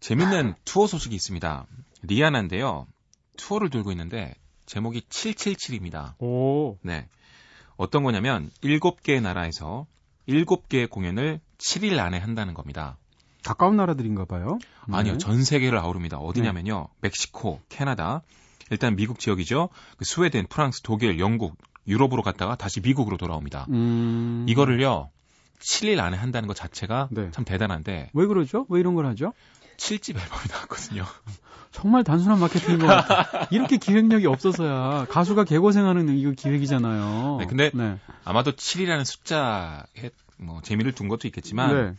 재밌는 0.00 0.54
투어 0.64 0.86
소식이 0.86 1.14
있습니다. 1.14 1.66
리아나인데요. 2.02 2.86
투어를 3.36 3.70
돌고 3.70 3.90
있는데 3.92 4.34
제목이 4.66 5.02
777입니다. 5.08 6.14
오. 6.20 6.78
네. 6.82 7.08
어떤 7.76 8.02
거냐면 8.02 8.50
7개의 8.62 9.20
나라에서 9.22 9.86
7개의 10.28 10.88
공연을 10.88 11.40
7일 11.58 11.98
안에 11.98 12.18
한다는 12.18 12.54
겁니다. 12.54 12.96
가까운 13.42 13.76
나라들인가 13.76 14.24
봐요. 14.26 14.58
네. 14.88 14.96
아니요. 14.96 15.18
전 15.18 15.42
세계를 15.42 15.78
아우릅니다. 15.78 16.18
어디냐면요. 16.18 16.88
네. 16.90 17.08
멕시코, 17.08 17.60
캐나다, 17.68 18.22
일단 18.70 18.96
미국 18.96 19.18
지역이죠. 19.18 19.68
그 19.96 20.04
스웨덴, 20.04 20.46
프랑스, 20.46 20.82
독일, 20.82 21.18
영국, 21.18 21.56
유럽으로 21.88 22.22
갔다가 22.22 22.54
다시 22.56 22.80
미국으로 22.80 23.16
돌아옵니다. 23.16 23.66
음... 23.70 24.46
이거를요. 24.48 25.10
7일 25.60 26.00
안에 26.00 26.16
한다는 26.16 26.46
것 26.46 26.56
자체가 26.56 27.08
네. 27.10 27.30
참 27.32 27.44
대단한데. 27.44 28.10
왜 28.12 28.26
그러죠? 28.26 28.66
왜 28.68 28.80
이런 28.80 28.94
걸 28.94 29.06
하죠? 29.06 29.32
7집 29.76 30.16
앨범이 30.16 30.42
나왔거든요. 30.50 31.04
정말 31.72 32.02
단순한 32.02 32.40
마케팅인 32.40 32.80
것 32.80 32.86
같아요. 32.86 33.46
이렇게 33.50 33.76
기획력이 33.76 34.26
없어서야 34.26 35.06
가수가 35.08 35.44
개고생하는 35.44 36.18
이거 36.18 36.32
기획이잖아요. 36.32 37.36
네, 37.38 37.46
근데 37.46 37.70
네. 37.72 37.98
아마도 38.24 38.52
7이라는 38.52 39.04
숫자에 39.04 40.10
뭐 40.36 40.60
재미를 40.62 40.92
둔 40.92 41.08
것도 41.08 41.28
있겠지만 41.28 41.74
네. 41.74 41.94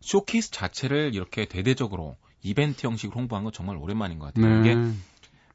쇼케이스 0.00 0.50
자체를 0.52 1.14
이렇게 1.14 1.44
대대적으로 1.46 2.16
이벤트 2.42 2.86
형식으로 2.86 3.18
홍보한 3.18 3.44
건 3.44 3.52
정말 3.52 3.76
오랜만인 3.76 4.18
것 4.18 4.32
같아요. 4.32 4.62
네. 4.62 4.70
이게 4.70 4.92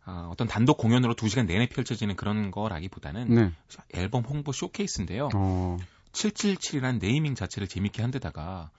어, 0.05 0.29
어떤 0.31 0.47
단독 0.47 0.77
공연으로 0.77 1.15
2시간 1.15 1.47
내내 1.47 1.67
펼쳐지는 1.67 2.15
그런 2.15 2.51
거라기보다는 2.51 3.27
네. 3.29 3.51
앨범 3.93 4.23
홍보 4.23 4.51
쇼케이스인데요. 4.51 5.29
어. 5.33 5.77
777이라는 6.15 6.99
네이밍 6.99 7.35
자체를 7.35 7.67
재밌게 7.67 8.01
한 8.01 8.11
데다가 8.11 8.71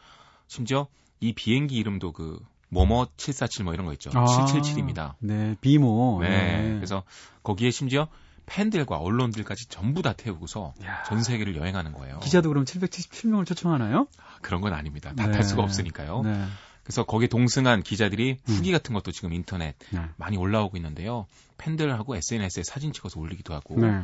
심지어 0.49 0.89
이 1.21 1.33
비행기 1.33 1.77
이름도 1.77 2.13
그 2.13 2.41
뭐뭐 2.69 3.09
747 3.17 3.65
뭐 3.65 3.75
이런 3.75 3.87
거 3.87 3.93
있죠. 3.93 4.11
아, 4.15 4.25
777입니다. 4.25 5.15
네, 5.21 5.57
비모. 5.61 6.19
네. 6.23 6.29
네. 6.29 6.75
그래서 6.75 7.05
거기에 7.43 7.71
심지어 7.71 8.09
팬들과 8.47 8.99
언론들까지 8.99 9.69
전부 9.69 10.03
다 10.03 10.13
태우고서 10.13 10.75
야. 10.85 11.03
전 11.05 11.23
세계를 11.23 11.57
여행하는 11.57 11.93
거예요. 11.93 12.21
기자도 12.21 12.49
그럼 12.49 12.65
777명을 12.65 13.47
초청하나요? 13.47 14.07
그런 14.41 14.61
건 14.61 14.73
아닙니다. 14.73 15.13
다탈 15.17 15.33
네. 15.33 15.43
수가 15.43 15.63
없으니까요. 15.63 16.23
네. 16.23 16.45
그래서 16.85 17.05
거기에 17.05 17.27
동승한 17.27 17.83
기자들이 17.83 18.39
음. 18.49 18.55
후기 18.55 18.71
같은 18.71 18.95
것도 18.95 19.11
지금 19.11 19.33
인터넷 19.33 19.75
네. 19.91 20.01
많이 20.17 20.37
올라오고 20.37 20.77
있는데요. 20.77 21.27
팬들하고 21.59 22.15
SNS에 22.17 22.63
사진 22.63 22.93
찍어서 22.93 23.19
올리기도 23.19 23.53
하고. 23.55 23.81
네. 23.81 24.03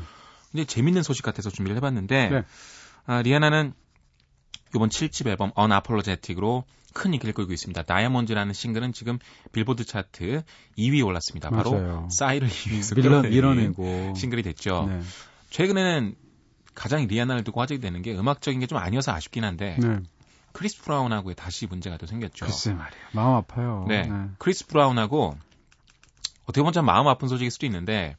근데 0.50 0.64
재밌는 0.64 1.02
소식 1.02 1.24
같아서 1.24 1.48
준비를 1.48 1.76
해봤는데 1.76 2.28
네. 2.28 2.44
아, 3.06 3.22
리아나는 3.22 3.72
이번 4.74 4.88
7집 4.88 5.26
앨범 5.26 5.52
언아폴로제틱으로 5.54 6.64
큰 6.94 7.14
인기를 7.14 7.32
끌고 7.34 7.52
있습니다. 7.52 7.82
다이아몬드라는 7.82 8.52
싱글은 8.52 8.92
지금 8.92 9.18
빌보드 9.52 9.84
차트 9.84 10.42
2위에 10.78 11.04
올랐습니다. 11.06 11.50
바로 11.50 11.72
맞아요. 11.72 12.08
싸이를 12.10 12.48
2위에서 12.48 12.96
밀어, 12.96 13.22
밀어내고 13.22 14.14
싱글이 14.14 14.42
됐죠. 14.42 14.86
네. 14.88 15.00
최근에는 15.50 16.14
가장 16.74 17.06
리아나를 17.06 17.44
두고 17.44 17.60
화제가 17.60 17.80
되는 17.80 18.00
게 18.02 18.14
음악적인 18.14 18.60
게 18.60 18.66
좀 18.66 18.78
아니어서 18.78 19.12
아쉽긴 19.12 19.44
한데 19.44 19.76
네. 19.80 19.98
크리스 20.52 20.82
브라운하고의 20.82 21.34
다시 21.34 21.66
문제가 21.66 21.96
또 21.96 22.06
생겼죠. 22.06 22.44
글쎄 22.46 22.72
말이에요. 22.74 23.04
마음 23.12 23.34
아파요. 23.36 23.84
네. 23.88 24.02
네. 24.06 24.26
크리스 24.38 24.66
브라운하고 24.66 25.36
어떻게 26.44 26.60
보면 26.60 26.72
참 26.74 26.84
마음 26.84 27.08
아픈 27.08 27.28
소식일 27.28 27.50
수도 27.50 27.64
있는데 27.66 28.16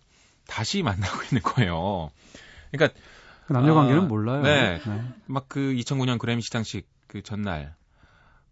다시 0.48 0.82
만나고 0.84 1.24
있는 1.24 1.42
거예요. 1.44 2.10
그러니까 2.72 3.00
그 3.54 3.58
남녀 3.58 3.74
관계는 3.76 4.02
아, 4.04 4.06
몰라요. 4.06 4.42
네. 4.42 4.80
네. 4.86 5.02
막 5.28 5.46
그 5.48 5.60
2009년 5.60 6.18
그래미 6.20 6.42
시상식 6.42 6.88
그 7.08 7.22
전날 7.22 7.76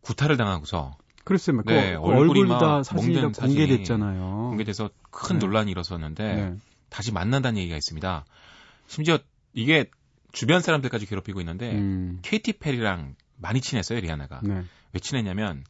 구타를 0.01 0.37
당하고서 0.37 0.97
글쎄, 1.23 1.51
막 1.51 1.65
네, 1.65 1.93
그 1.95 1.99
얼굴이 2.01 2.49
다 2.49 2.83
사진이 2.83 3.21
다 3.21 3.29
공개됐잖아요. 3.29 4.47
공개돼서 4.49 4.89
큰 5.11 5.39
네. 5.39 5.45
논란이 5.45 5.71
일어섰는데 5.71 6.33
네. 6.35 6.55
다시 6.89 7.11
만난다는 7.11 7.59
얘기가 7.59 7.77
있습니다. 7.77 8.25
심지어 8.87 9.19
이게 9.53 9.85
주변 10.31 10.61
사람들까지 10.61 11.05
괴롭히고 11.05 11.39
있는데 11.41 11.71
음. 11.73 12.19
케이티 12.21 12.53
페리랑 12.53 13.15
많이 13.37 13.61
친했어요 13.61 13.99
리아나가. 13.99 14.39
네. 14.43 14.63
왜 14.93 14.99
친했냐면 14.99 15.63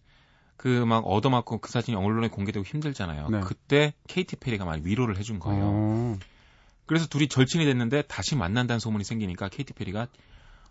그 0.57 0.85
막 0.85 1.05
얻어맞고 1.07 1.57
그 1.59 1.71
사진이 1.71 1.97
언론에 1.97 2.27
공개되고 2.27 2.63
힘들잖아요. 2.65 3.29
네. 3.29 3.39
그때 3.41 3.93
케이티 4.07 4.35
페리가 4.35 4.63
많이 4.65 4.83
위로를 4.85 5.17
해준 5.17 5.39
거예요. 5.39 5.63
어. 5.65 6.17
그래서 6.91 7.07
둘이 7.07 7.29
절친이 7.29 7.63
됐는데 7.63 8.01
다시 8.01 8.35
만난다는 8.35 8.81
소문이 8.81 9.05
생기니까 9.05 9.47
케이티 9.47 9.71
페리가 9.71 10.07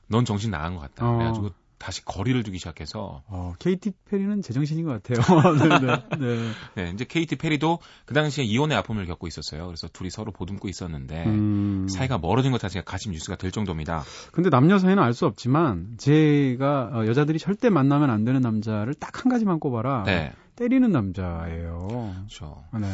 넌 0.09 0.27
정신 0.27 0.51
나간 0.51 0.75
것 0.75 0.81
같다. 0.83 1.09
어. 1.09 1.17
그래가지고 1.17 1.53
다시 1.79 2.05
거리를 2.05 2.43
두기 2.43 2.59
시작해서. 2.59 3.23
어, 3.27 3.55
케이티 3.59 3.93
페리는 4.11 4.43
제정신인 4.43 4.85
것 4.85 5.03
같아요. 5.03 5.17
네, 5.81 5.87
네, 5.87 6.19
네. 6.19 6.51
네, 6.75 6.91
이제 6.91 7.07
케이티 7.09 7.37
페리도 7.37 7.79
그 8.05 8.13
당시에 8.13 8.45
이혼의 8.45 8.77
아픔을 8.77 9.07
겪고 9.07 9.29
있었어요. 9.29 9.65
그래서 9.65 9.89
둘이 9.89 10.11
서로 10.11 10.31
보듬고 10.31 10.69
있었는데 10.69 11.25
음... 11.25 11.89
사이가 11.89 12.19
멀어진 12.19 12.53
것 12.53 12.61
자체가 12.61 12.85
가심 12.85 13.13
뉴스가 13.13 13.37
될 13.37 13.51
정도입니다. 13.51 14.03
근데 14.31 14.51
남녀 14.51 14.77
사이는 14.77 15.03
알 15.03 15.15
수 15.15 15.25
없지만 15.25 15.95
제가 15.97 16.91
어, 16.93 17.07
여자들이 17.07 17.39
절대 17.39 17.71
만나면 17.71 18.11
안 18.11 18.27
되는 18.27 18.43
남자를 18.43 18.93
딱 18.93 19.25
한 19.25 19.33
가지만 19.33 19.59
꼽아라. 19.59 20.03
네. 20.05 20.33
때리는 20.61 20.93
남자예요. 20.93 21.89
그렇죠. 21.89 22.63
네. 22.79 22.87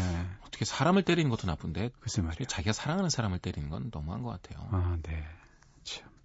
어떻게 0.47 0.65
사람을 0.65 1.03
때리는 1.03 1.29
것도 1.29 1.49
나쁜데 1.49 1.91
글쎄 1.99 2.23
말이야. 2.23 2.47
자기가 2.47 2.73
사랑하는 2.73 3.11
사람을 3.11 3.41
때리는 3.41 3.69
건 3.71 3.91
너무한 3.93 4.23
것 4.23 4.31
같아요. 4.31 4.69
아, 4.71 4.97
네. 5.03 5.25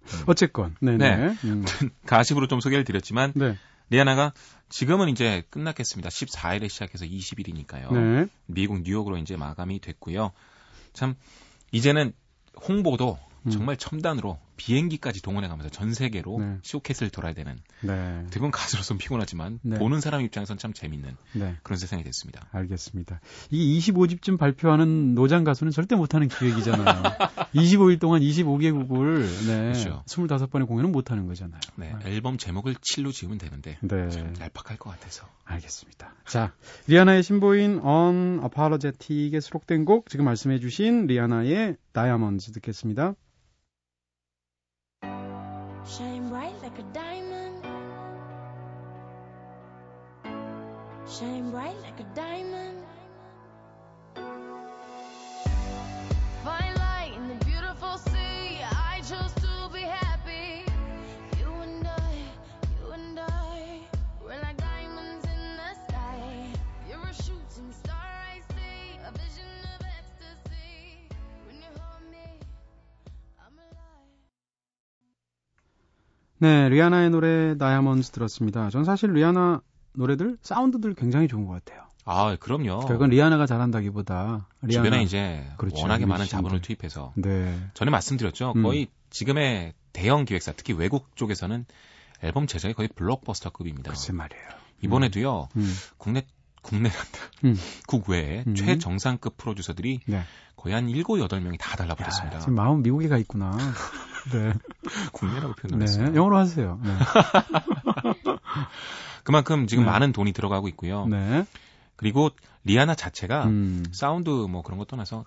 음. 0.04 0.24
어쨌건 0.26 0.76
네네. 0.80 1.16
네. 1.16 1.36
음. 1.44 1.64
가십으로 2.06 2.46
좀 2.46 2.60
소개를 2.60 2.84
드렸지만 2.84 3.32
네. 3.34 3.56
리아나가 3.90 4.32
지금은 4.68 5.08
이제 5.08 5.42
끝났겠습니다. 5.50 6.10
14일에 6.10 6.68
시작해서 6.68 7.04
20일이니까요. 7.06 7.92
네. 7.92 8.26
미국 8.46 8.82
뉴욕으로 8.82 9.18
이제 9.18 9.36
마감이 9.36 9.80
됐고요. 9.80 10.30
참 10.92 11.16
이제는 11.72 12.12
홍보도 12.68 13.18
음. 13.46 13.50
정말 13.50 13.76
첨단으로 13.76 14.38
비행기까지 14.62 15.22
동원해가면서 15.22 15.70
전 15.70 15.92
세계로 15.92 16.38
네. 16.38 16.58
쇼케이스를 16.62 17.10
돌아야 17.10 17.32
되는 17.32 17.58
네. 17.80 18.24
대부분 18.30 18.52
가수로서는 18.52 18.98
피곤하지만 18.98 19.58
네. 19.62 19.76
보는 19.76 20.00
사람 20.00 20.20
입장에선 20.20 20.56
참 20.56 20.72
재밌는 20.72 21.16
네. 21.32 21.56
그런 21.64 21.76
세상이 21.76 22.04
됐습니다. 22.04 22.46
알겠습니다. 22.52 23.20
이게 23.50 23.80
25집쯤 23.80 24.38
발표하는 24.38 25.16
노장 25.16 25.42
가수는 25.42 25.72
절대 25.72 25.96
못하는 25.96 26.28
기획이잖아요. 26.28 27.02
25일 27.56 27.98
동안 27.98 28.20
25개국을 28.20 29.22
네, 29.48 29.72
그렇죠. 29.72 30.04
25번의 30.06 30.68
공연은 30.68 30.92
못하는 30.92 31.26
거잖아요. 31.26 31.60
네, 31.74 31.92
앨범 32.04 32.38
제목을 32.38 32.76
칠로 32.80 33.10
지으면 33.10 33.38
되는데 33.38 33.78
네. 33.80 34.10
좀 34.10 34.32
얄팍할 34.38 34.78
것 34.78 34.90
같아서. 34.90 35.26
알겠습니다. 35.44 36.14
자, 36.24 36.52
리아나의 36.86 37.24
신보인 37.24 37.80
Unapologetic에 37.80 39.40
수록된 39.40 39.84
곡 39.84 40.08
지금 40.08 40.24
말씀해주신 40.24 41.08
리아나의 41.08 41.76
다이아몬드 41.92 42.52
듣겠습니다. 42.52 43.16
Shine 51.12 51.50
bright 51.50 51.76
like 51.82 52.00
a 52.00 52.08
diamond. 52.14 52.78
Fine 56.42 56.74
light 56.74 57.12
in 57.14 57.28
the 57.28 57.44
beautiful 57.44 57.98
sea. 57.98 58.62
I 58.64 59.02
chose 59.04 59.32
to 59.44 59.68
be 59.74 59.82
happy. 59.82 60.64
You 61.38 61.52
and 61.66 61.86
I, 61.86 62.14
you 62.80 62.92
and 62.96 63.18
I, 63.20 63.84
we're 64.24 64.40
like 64.40 64.56
diamonds 64.56 65.26
in 65.26 65.42
the 65.60 65.70
sky. 65.86 66.48
You're 66.88 67.04
a 67.04 67.14
shooting 67.14 67.70
star 67.72 68.08
I 68.32 68.40
see, 68.48 68.96
a 69.04 69.12
vision 69.12 69.52
of 69.68 69.84
ecstasy. 69.84 71.12
When 71.46 71.60
you 71.60 71.70
hold 71.76 72.08
me, 72.10 72.40
I'm 73.36 73.58
alive. 73.60 74.16
네, 76.38 76.70
리아나의 76.70 77.10
노래 77.10 77.54
다이아몬드 77.58 78.08
들었습니다. 78.10 78.70
전 78.70 78.84
사실 78.84 79.12
리아나 79.12 79.60
노래들 79.94 80.38
사운드들 80.42 80.94
굉장히 80.94 81.28
좋은 81.28 81.46
것 81.46 81.52
같아요. 81.64 81.82
아, 82.04 82.36
그럼요. 82.40 82.86
그건 82.86 83.10
리아나가 83.10 83.46
잘한다기보다 83.46 84.48
리아나, 84.62 84.84
주변에 84.84 85.02
이제 85.02 85.46
그렇죠, 85.56 85.82
워낙에 85.82 86.06
많은 86.06 86.26
자본을 86.26 86.60
투입해서 86.60 87.12
네. 87.14 87.56
전에 87.74 87.90
말씀드렸죠. 87.90 88.54
음. 88.56 88.62
거의 88.62 88.88
지금의 89.10 89.74
대형 89.92 90.24
기획사, 90.24 90.52
특히 90.52 90.72
외국 90.72 91.14
쪽에서는 91.16 91.64
앨범 92.22 92.46
제작이 92.46 92.74
거의 92.74 92.88
블록버스터급입니다. 92.88 93.90
글쎄 93.90 94.12
말이에요. 94.12 94.44
이번에도요. 94.82 95.48
음. 95.56 95.60
음. 95.60 95.74
국내 95.96 96.26
국내란다. 96.62 97.18
음. 97.44 97.56
국외에 97.86 98.44
음. 98.46 98.54
최정상급 98.54 99.36
프로듀서들이 99.36 100.00
네. 100.06 100.22
거의 100.56 100.74
한 100.74 100.88
7, 100.88 101.02
8명이 101.02 101.58
다 101.58 101.76
달라버렸습니다. 101.76 102.38
지금 102.38 102.54
마음 102.54 102.82
미국에 102.82 103.08
가 103.08 103.18
있구나. 103.18 103.56
네. 104.32 104.54
국내라고 105.12 105.54
표현을 105.54 105.78
네. 105.78 105.82
했어요. 105.84 106.14
영어로 106.14 106.36
하세요. 106.36 106.80
네. 106.82 106.92
그만큼 109.22 109.66
지금 109.66 109.84
네. 109.84 109.90
많은 109.90 110.12
돈이 110.12 110.32
들어가고 110.32 110.68
있고요. 110.68 111.06
네. 111.06 111.44
그리고 111.96 112.30
리아나 112.64 112.94
자체가 112.94 113.44
음. 113.46 113.84
사운드 113.92 114.30
뭐 114.30 114.62
그런 114.62 114.78
것 114.78 114.88
떠나서 114.88 115.24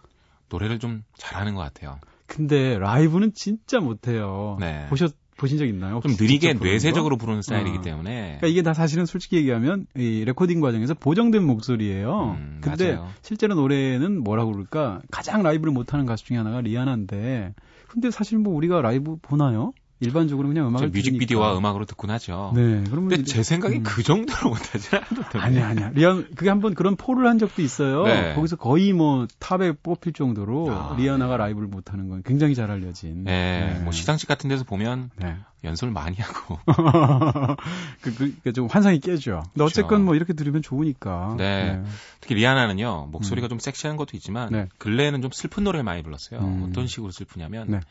노래를 0.50 0.80
좀 0.80 1.04
잘하는 1.18 1.56
것 1.56 1.62
같아요. 1.62 2.00
근데 2.28 2.78
라이브는 2.78 3.34
진짜 3.34 3.80
못해요. 3.80 4.58
네. 4.60 4.88
보셨 4.90 5.16
보신 5.38 5.58
적 5.58 5.66
있나요? 5.66 6.00
좀 6.02 6.16
느리게 6.18 6.54
뇌쇄적으로 6.54 7.18
부르는 7.18 7.42
스타일이기 7.42 7.80
어. 7.80 7.82
때문에. 7.82 8.22
그러니까 8.40 8.48
이게 8.48 8.62
다 8.62 8.74
사실은 8.74 9.06
솔직히 9.06 9.36
얘기하면 9.38 9.86
이 9.96 10.24
레코딩 10.26 10.62
과정에서 10.62 10.94
보정된 10.94 11.44
목소리예요. 11.44 12.38
음, 12.38 12.60
근데 12.62 12.96
맞아요. 12.96 13.10
실제로 13.22 13.56
노래는 13.56 14.24
뭐라고 14.24 14.54
그럴까? 14.54 15.02
가장 15.12 15.44
라이브를 15.44 15.74
못하는 15.74 16.06
가수 16.06 16.26
중에 16.26 16.38
하나가 16.38 16.62
리아나인데. 16.62 17.54
근데 17.90 18.12
사실 18.12 18.38
뭐 18.38 18.54
우리가 18.56 18.82
라이브 18.82 19.18
보나요? 19.22 19.74
일반적으로 20.06 20.48
그냥 20.48 20.68
음악을 20.68 20.90
뮤직비디오와 20.90 21.58
음악으로 21.58 21.86
듣곤 21.86 22.12
하죠. 22.12 22.54
네. 22.56 22.84
그러면 22.90 23.10
근데 23.10 23.24
제 23.24 23.44
생각엔 23.44 23.78
음. 23.78 23.84
그 23.84 24.04
정도로 24.04 24.50
못하지 24.50 24.96
않던데. 24.96 25.40
아니야, 25.40 25.68
아니야. 25.68 25.92
리안 25.94 26.28
그게 26.36 26.50
한번 26.50 26.74
그런 26.74 26.96
poll을 26.96 27.28
한 27.28 27.40
적도 27.40 27.62
있어요. 27.62 28.04
네. 28.04 28.34
거기서 28.36 28.56
거의 28.56 28.94
뭐 28.94 29.28
탑에 29.40 29.74
뽑힐 29.74 30.14
정도로 30.14 30.72
아, 30.72 30.96
리아나가 30.98 31.38
네. 31.38 31.44
라이브를 31.44 31.68
못하는 31.68 32.10
건 32.10 32.22
굉장히 32.24 32.56
잘 32.56 32.72
알려진. 32.72 33.24
네. 33.24 33.74
네. 33.74 33.80
뭐 33.82 33.92
시상식 33.92 34.28
같은 34.28 34.50
데서 34.50 34.64
보면 34.64 35.10
네. 35.18 35.36
연설 35.64 35.92
많이 35.92 36.18
하고. 36.18 36.60
그, 38.02 38.16
그, 38.16 38.36
그, 38.44 38.54
좀 38.54 38.68
환상이 38.68 39.00
깨죠. 39.00 39.42
근데 39.44 39.52
그렇죠. 39.56 39.66
어쨌건 39.66 40.06
뭐 40.06 40.16
이렇게 40.16 40.34
들으면 40.34 40.62
좋으니까. 40.62 41.36
네. 41.38 41.74
네. 41.74 41.84
특히 42.22 42.36
리아나는요 42.36 43.10
목소리가 43.12 43.48
음. 43.48 43.50
좀 43.50 43.60
섹시한 43.60 43.98
것도 43.98 44.12
있지만 44.14 44.50
네. 44.52 44.68
근래에는 44.78 45.22
좀 45.22 45.32
슬픈 45.32 45.64
노래를 45.64 45.84
많이 45.84 46.04
불렀어요. 46.04 46.40
음. 46.40 46.68
어떤 46.70 46.88
식으로 46.88 47.12
슬프냐면. 47.12 47.82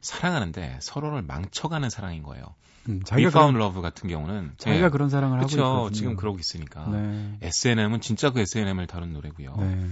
네. 0.00 0.08
사랑하는데 0.08 0.78
서로를 0.80 1.22
망쳐가는 1.22 1.88
사랑인 1.90 2.22
거예요. 2.22 2.54
음, 2.88 3.02
자기가 3.04 3.30
Found 3.30 3.58
Love 3.58 3.82
같은 3.82 4.08
경우는 4.08 4.52
자기가 4.58 4.86
네. 4.86 4.90
그런 4.90 5.08
사랑을 5.08 5.40
그쵸, 5.40 5.64
하고 5.64 5.76
있거든요. 5.78 5.96
지금 5.96 6.16
그러고 6.16 6.38
있으니까 6.38 6.86
네. 6.88 7.38
S&M은 7.42 8.00
진짜 8.00 8.30
그 8.30 8.40
S&M을 8.40 8.86
다룬 8.86 9.12
노래고요. 9.12 9.56
네. 9.58 9.88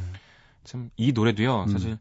참이 0.65 1.13
노래도요. 1.13 1.65
음. 1.65 1.69
사실 1.69 1.99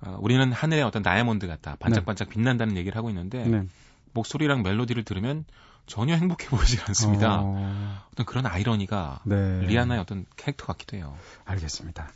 어, 0.00 0.16
우리는 0.20 0.52
하늘의 0.52 0.82
어떤 0.82 1.02
다이아몬드 1.02 1.46
같다, 1.46 1.76
반짝반짝 1.80 2.28
네. 2.28 2.34
빛난다는 2.34 2.76
얘기를 2.76 2.96
하고 2.96 3.08
있는데 3.10 3.44
네. 3.46 3.64
목소리랑 4.12 4.62
멜로디를 4.62 5.04
들으면 5.04 5.44
전혀 5.88 6.14
행복해 6.14 6.48
보이지 6.48 6.78
않습니다. 6.88 7.40
어... 7.42 8.02
떤 8.14 8.26
그런 8.26 8.46
아이러니가 8.46 9.20
네. 9.24 9.60
리아나의 9.66 10.00
어떤 10.00 10.26
캐릭터 10.36 10.66
같기도 10.66 10.96
해요. 10.96 11.16
알겠습니다. 11.44 12.08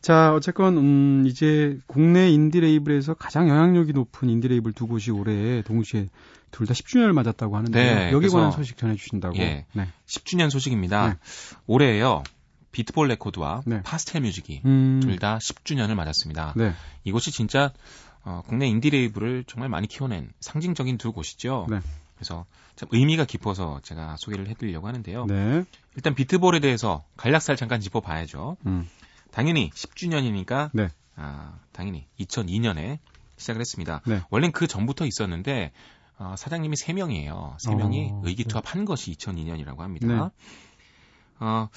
자, 0.00 0.34
어쨌건 0.34 0.76
음, 0.78 1.24
이제 1.26 1.78
국내 1.86 2.30
인디 2.30 2.60
레이블에서 2.60 3.14
가장 3.14 3.48
영향력이 3.48 3.92
높은 3.92 4.28
인디 4.30 4.48
레이블 4.48 4.72
두 4.72 4.86
곳이 4.86 5.10
올해 5.10 5.62
동시에 5.62 6.08
둘 6.50 6.66
다 6.66 6.74
10주년을 6.74 7.12
맞았다고 7.12 7.56
하는데 7.56 7.94
네, 7.94 8.12
여기 8.12 8.28
관한 8.28 8.50
소식 8.50 8.78
전해 8.78 8.96
주신다고. 8.96 9.36
예, 9.38 9.66
네. 9.72 9.88
10주년 10.06 10.50
소식입니다. 10.50 11.08
네. 11.08 11.14
올해에요. 11.66 12.22
비트볼 12.72 13.08
레코드와 13.08 13.62
네. 13.66 13.82
파스텔 13.82 14.22
뮤직이 14.22 14.60
음... 14.64 15.00
둘다 15.02 15.38
10주년을 15.38 15.94
맞았습니다. 15.94 16.54
네. 16.56 16.72
이곳이 17.04 17.32
진짜 17.32 17.72
어, 18.24 18.42
국내 18.46 18.66
인디 18.66 18.90
레이블을 18.90 19.44
정말 19.46 19.68
많이 19.68 19.86
키워낸 19.86 20.30
상징적인 20.40 20.98
두 20.98 21.12
곳이죠. 21.12 21.66
네. 21.70 21.80
그래서 22.16 22.44
참 22.78 22.88
의미가 22.92 23.24
깊어서 23.24 23.80
제가 23.82 24.16
소개를 24.18 24.46
해드리려고 24.46 24.86
하는데요. 24.86 25.26
네. 25.26 25.64
일단 25.96 26.14
비트볼에 26.14 26.60
대해서 26.60 27.04
간략살 27.16 27.56
잠깐 27.56 27.80
짚어봐야죠. 27.80 28.56
음. 28.66 28.88
당연히 29.32 29.70
10주년이니까 29.70 30.70
네. 30.72 30.88
아, 31.16 31.58
당연히 31.72 32.06
2002년에 32.20 32.98
시작을 33.36 33.60
했습니다. 33.60 34.00
네. 34.06 34.20
원래는 34.30 34.52
그 34.52 34.68
전부터 34.68 35.06
있었는데 35.06 35.72
어, 36.18 36.36
사장님이 36.38 36.76
3명이에요. 36.76 37.56
3명이 37.56 38.12
어, 38.12 38.22
의기투합한 38.24 38.82
네. 38.82 38.84
것이 38.84 39.10
2002년이라고 39.10 39.78
합니다. 39.78 40.06
네. 40.06 40.30
어, 41.40 41.68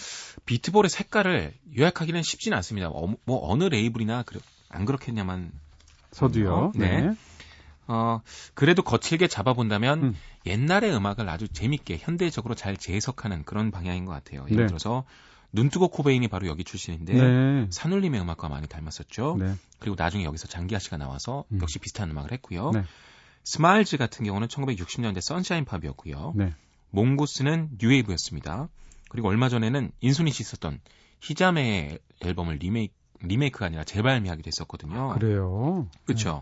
비트볼의 0.46 0.92
색깔을 0.92 1.52
요약하기는 1.80 2.22
쉽지는 2.22 2.56
않습니다. 2.58 2.90
어, 2.90 3.08
뭐 3.26 3.52
어느 3.52 3.64
레이블이나 3.64 4.22
그, 4.22 4.40
안 4.70 4.86
그렇겠냐만 4.86 5.52
서두요. 6.12 6.74
네. 6.76 7.02
네. 7.02 7.16
어, 7.92 8.22
그래도 8.54 8.84
거칠게 8.84 9.28
잡아본다면 9.28 10.04
음. 10.04 10.16
옛날의 10.46 10.96
음악을 10.96 11.28
아주 11.28 11.50
재밌게 11.50 11.98
현대적으로 12.00 12.56
잘 12.56 12.78
재해석하는 12.78 13.44
그런 13.44 13.70
방향인 13.70 14.06
것 14.06 14.14
같아요. 14.14 14.46
예를 14.50 14.64
네. 14.64 14.68
들어서 14.68 15.04
눈뜨고 15.52 15.90
코베인이 15.90 16.26
바로 16.30 16.48
여기 16.48 16.64
출신인데 16.64 17.14
네. 17.14 17.68
산울림의 17.70 18.22
음악과 18.22 18.48
많이 18.48 18.68
닮았었죠. 18.68 19.36
네. 19.38 19.56
그리고 19.80 19.96
나중에 20.00 20.24
여기서 20.24 20.48
장기하 20.48 20.80
씨가 20.80 20.96
나와서 20.96 21.44
음. 21.52 21.60
역시 21.62 21.80
비슷한 21.80 22.10
음악을 22.10 22.32
했고요. 22.32 22.72
네. 22.72 22.84
스마일즈 23.44 23.98
같은 23.98 24.26
경우는 24.26 24.48
1960년대 24.48 25.20
sunshine 25.20 25.66
pop이었고요. 25.66 26.34
네. 26.38 26.54
몽고스는 26.92 27.72
뉴웨이브였습니다. 27.78 28.70
그리고 29.10 29.28
얼마 29.28 29.50
전에는 29.50 29.92
인순이 30.00 30.32
씨 30.32 30.44
있었던 30.44 30.80
희자매의 31.20 32.00
앨범을 32.22 32.56
리메이크 32.56 32.94
리메이크가 33.24 33.66
아니라 33.68 33.84
재발매하기도 33.84 34.48
했었거든요. 34.48 35.12
아, 35.12 35.14
그래요? 35.14 35.88
그렇죠. 36.06 36.42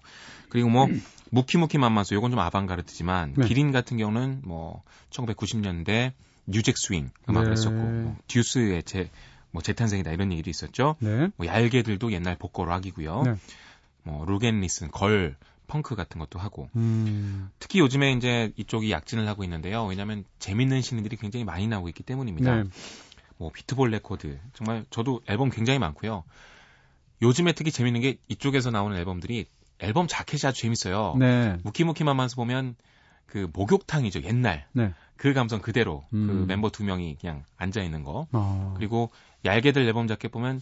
그리고 0.49 0.69
뭐 0.69 0.87
무키무키만만수 1.31 2.13
요건 2.13 2.31
좀 2.31 2.39
아방가르드지만 2.39 3.35
네. 3.37 3.47
기린 3.47 3.71
같은 3.71 3.97
경우는 3.97 4.41
뭐 4.43 4.83
1990년대 5.11 6.13
new 6.47 6.60
jack 6.60 6.77
swing 6.77 7.11
음악을 7.29 7.49
네. 7.49 7.51
했었고 7.51 7.75
뭐 7.75 8.17
듀스의 8.27 8.83
제뭐 8.83 9.61
재탄생이다 9.61 10.11
이런 10.11 10.31
얘기도 10.31 10.49
있었죠. 10.49 10.95
네. 10.99 11.29
뭐 11.37 11.47
얄개들도 11.47 12.11
옛날 12.11 12.35
복고 12.37 12.65
락이고요. 12.65 13.23
네. 13.23 13.35
뭐 14.03 14.25
룩앤리슨 14.25 14.91
girl 14.91 15.35
punk 15.67 15.95
같은 15.95 16.19
것도 16.19 16.39
하고 16.39 16.69
음. 16.75 17.51
특히 17.59 17.79
요즘에 17.79 18.13
이제 18.13 18.51
이쪽이 18.57 18.91
약진을 18.91 19.27
하고 19.27 19.43
있는데요. 19.43 19.85
왜냐하면 19.85 20.25
재밌는 20.39 20.81
신인들이 20.81 21.15
굉장히 21.17 21.43
많이 21.45 21.67
나오고 21.67 21.89
있기 21.89 22.01
때문입니다. 22.03 22.55
네. 22.55 22.69
뭐 23.37 23.51
비트볼 23.51 23.91
레코드 23.91 24.39
정말 24.53 24.85
저도 24.89 25.21
앨범 25.27 25.49
굉장히 25.49 25.79
많고요. 25.79 26.23
요즘에 27.21 27.53
특히 27.53 27.71
재밌는 27.71 28.01
게 28.01 28.17
이쪽에서 28.27 28.71
나오는 28.71 28.95
앨범들이 28.97 29.45
앨범 29.79 30.07
자켓이 30.07 30.41
아주 30.45 30.61
재밌어요. 30.61 31.15
네. 31.19 31.57
무키무키만만서 31.63 32.35
보면 32.35 32.75
그 33.25 33.47
목욕탕이죠 33.53 34.23
옛날 34.23 34.65
네. 34.73 34.93
그 35.15 35.33
감성 35.33 35.61
그대로 35.61 36.05
그 36.09 36.17
음. 36.17 36.27
그 36.27 36.45
멤버 36.47 36.69
두 36.69 36.83
명이 36.83 37.17
그냥 37.19 37.43
앉아 37.57 37.81
있는 37.81 38.03
거. 38.03 38.27
어. 38.31 38.73
그리고 38.77 39.09
얄개들 39.45 39.83
앨범 39.83 40.07
자켓 40.07 40.31
보면 40.31 40.61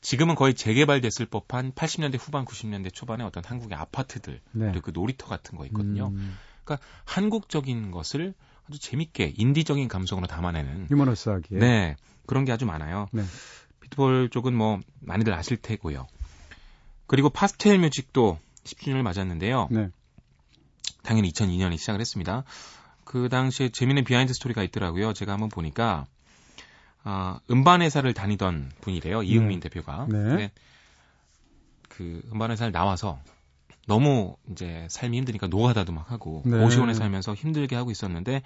지금은 0.00 0.36
거의 0.36 0.54
재개발됐을 0.54 1.26
법한 1.26 1.72
80년대 1.72 2.18
후반 2.20 2.44
90년대 2.44 2.92
초반에 2.94 3.24
어떤 3.24 3.44
한국의 3.44 3.76
아파트들 3.76 4.40
네. 4.52 4.66
그리고 4.70 4.80
그 4.80 4.90
놀이터 4.92 5.26
같은 5.26 5.58
거 5.58 5.66
있거든요. 5.66 6.08
음. 6.08 6.36
그러니까 6.64 6.86
한국적인 7.04 7.90
것을 7.90 8.34
아주 8.68 8.78
재밌게 8.78 9.34
인디적인 9.36 9.88
감성으로 9.88 10.26
담아내는 10.26 10.88
유머러스하게 10.90 11.56
네 11.56 11.96
그런 12.26 12.44
게 12.44 12.52
아주 12.52 12.66
많아요. 12.66 13.08
네. 13.12 13.22
비트볼 13.88 14.30
쪽은 14.30 14.54
뭐 14.54 14.80
많이들 15.00 15.32
아실 15.34 15.56
테고요. 15.56 16.06
그리고 17.06 17.30
파스텔 17.30 17.78
뮤직도 17.78 18.38
10주년을 18.64 19.02
맞았는데요. 19.02 19.68
네. 19.70 19.88
당연히 21.02 21.30
2002년에 21.30 21.78
시작을 21.78 22.00
했습니다. 22.00 22.44
그 23.04 23.28
당시에 23.28 23.70
재미있는 23.70 24.04
비하인드 24.04 24.34
스토리가 24.34 24.62
있더라고요. 24.64 25.14
제가 25.14 25.32
한번 25.32 25.48
보니까 25.48 26.06
아, 27.02 27.40
음반 27.50 27.80
회사를 27.80 28.12
다니던 28.12 28.72
분이래요. 28.80 29.22
이응민 29.22 29.60
네. 29.60 29.68
대표가. 29.68 30.06
네. 30.10 30.50
그 31.88 32.20
음반 32.30 32.50
회사를 32.50 32.72
나와서 32.72 33.18
너무 33.88 34.36
이제 34.50 34.86
삶이 34.90 35.16
힘드니까 35.16 35.46
노가다도 35.46 35.92
막 35.92 36.12
하고 36.12 36.42
네. 36.44 36.58
고시원에 36.58 36.92
살면서 36.92 37.34
힘들게 37.34 37.74
하고 37.74 37.90
있었는데 37.90 38.42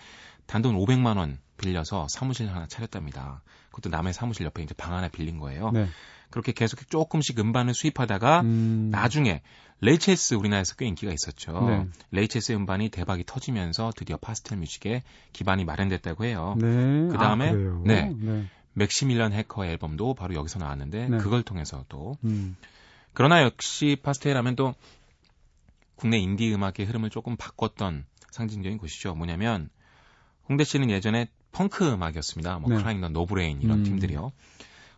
단돈 0.47 0.77
500만 0.77 1.19
원 1.19 1.39
빌려서 1.59 2.07
사무실 2.09 2.49
하나 2.49 2.67
차렸답니다. 2.69 3.43
그것도 3.71 3.91
남의 3.91 4.13
사무실 4.13 4.47
옆에 4.47 4.63
이제 4.63 4.73
방 4.75 4.95
하나 4.95 5.09
빌린 5.09 5.39
거예요. 5.39 5.73
네. 5.73 5.89
그렇게 6.31 6.53
계속 6.53 6.89
조금씩 6.89 7.41
음반을 7.41 7.75
수입하다가 7.75 8.41
음... 8.43 8.89
나중에 8.93 9.43
레이첼스 9.81 10.35
우리나라에서 10.35 10.77
꽤 10.77 10.87
인기가 10.87 11.13
있었죠. 11.13 11.67
네. 11.67 11.87
레이첼스 12.13 12.53
음반이 12.53 12.91
대박이 12.91 13.25
터지면서 13.27 13.91
드디어 13.97 14.17
파스텔 14.17 14.59
뮤직에 14.59 15.03
기반이 15.33 15.65
마련됐다고 15.65 16.25
해요. 16.25 16.55
네. 16.59 16.69
그 17.11 17.17
다음에 17.19 17.51
아, 17.51 17.81
네. 17.85 18.15
네. 18.17 18.47
맥시밀리언 18.75 19.33
헤커 19.33 19.67
앨범도 19.67 20.15
바로 20.15 20.35
여기서 20.35 20.61
나왔는데 20.61 21.09
네. 21.09 21.19
그걸 21.19 21.43
통해서 21.43 21.85
또 21.89 22.17
음. 22.25 22.57
그러나 23.13 23.43
역시 23.43 23.99
파스텔 24.01 24.37
하면 24.37 24.55
또 24.57 24.75
국내 26.03 26.19
인디 26.19 26.53
음악의 26.53 26.85
흐름을 26.85 27.11
조금 27.11 27.37
바꿨던 27.37 28.05
상징적인 28.33 28.79
곳이죠. 28.79 29.15
뭐냐면 29.15 29.71
홍대 30.49 30.65
씬은 30.65 30.91
예전에 30.91 31.29
펑크 31.53 31.93
음악이었습니다. 31.93 32.59
뭐 32.59 32.71
네. 32.71 32.77
크라잉넛 32.79 33.09
노브레인 33.09 33.63
이런 33.63 33.79
음. 33.79 33.85
팀들이요. 33.85 34.33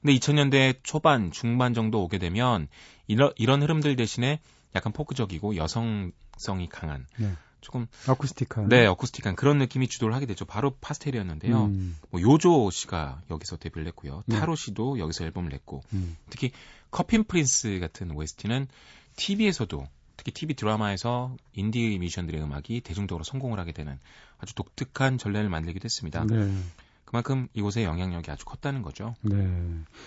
근데 0.00 0.14
2000년대 0.14 0.78
초반 0.82 1.30
중반 1.30 1.74
정도 1.74 2.02
오게 2.02 2.16
되면 2.16 2.68
이런 3.06 3.34
이런 3.36 3.62
흐름들 3.62 3.96
대신에 3.96 4.40
약간 4.74 4.94
포크적이고 4.94 5.56
여성성이 5.56 6.70
강한 6.70 7.06
네. 7.18 7.34
조금 7.60 7.86
어쿠스틱한 8.08 8.70
네 8.70 8.86
어쿠스틱한 8.86 9.36
그런 9.36 9.58
느낌이 9.58 9.88
주도를 9.88 10.14
하게 10.14 10.24
되죠. 10.24 10.46
바로 10.46 10.70
파스텔이었는데요. 10.80 11.66
음. 11.66 11.98
뭐 12.08 12.22
요조 12.22 12.70
씨가 12.70 13.20
여기서 13.30 13.58
데뷔를 13.58 13.86
했고요. 13.88 14.24
네. 14.24 14.38
타루 14.38 14.56
씨도 14.56 14.98
여기서 14.98 15.24
앨범을 15.24 15.50
냈고 15.50 15.82
음. 15.92 16.16
특히 16.30 16.50
커피 16.90 17.24
프린스 17.24 17.78
같은 17.80 18.10
OST는 18.10 18.68
TV에서도 19.16 19.86
특히 20.16 20.32
TV 20.32 20.54
드라마에서 20.54 21.36
인디 21.54 21.98
뮤지션들의 21.98 22.42
음악이 22.42 22.80
대중적으로 22.82 23.24
성공을 23.24 23.58
하게 23.58 23.72
되는 23.72 23.98
아주 24.38 24.54
독특한 24.54 25.18
전례를 25.18 25.48
만들기도 25.48 25.84
했습니다. 25.84 26.24
네. 26.24 26.50
그만큼 27.04 27.46
이곳의 27.54 27.84
영향력이 27.84 28.28
아주 28.30 28.44
컸다는 28.44 28.82
거죠. 28.82 29.14
네. 29.22 29.36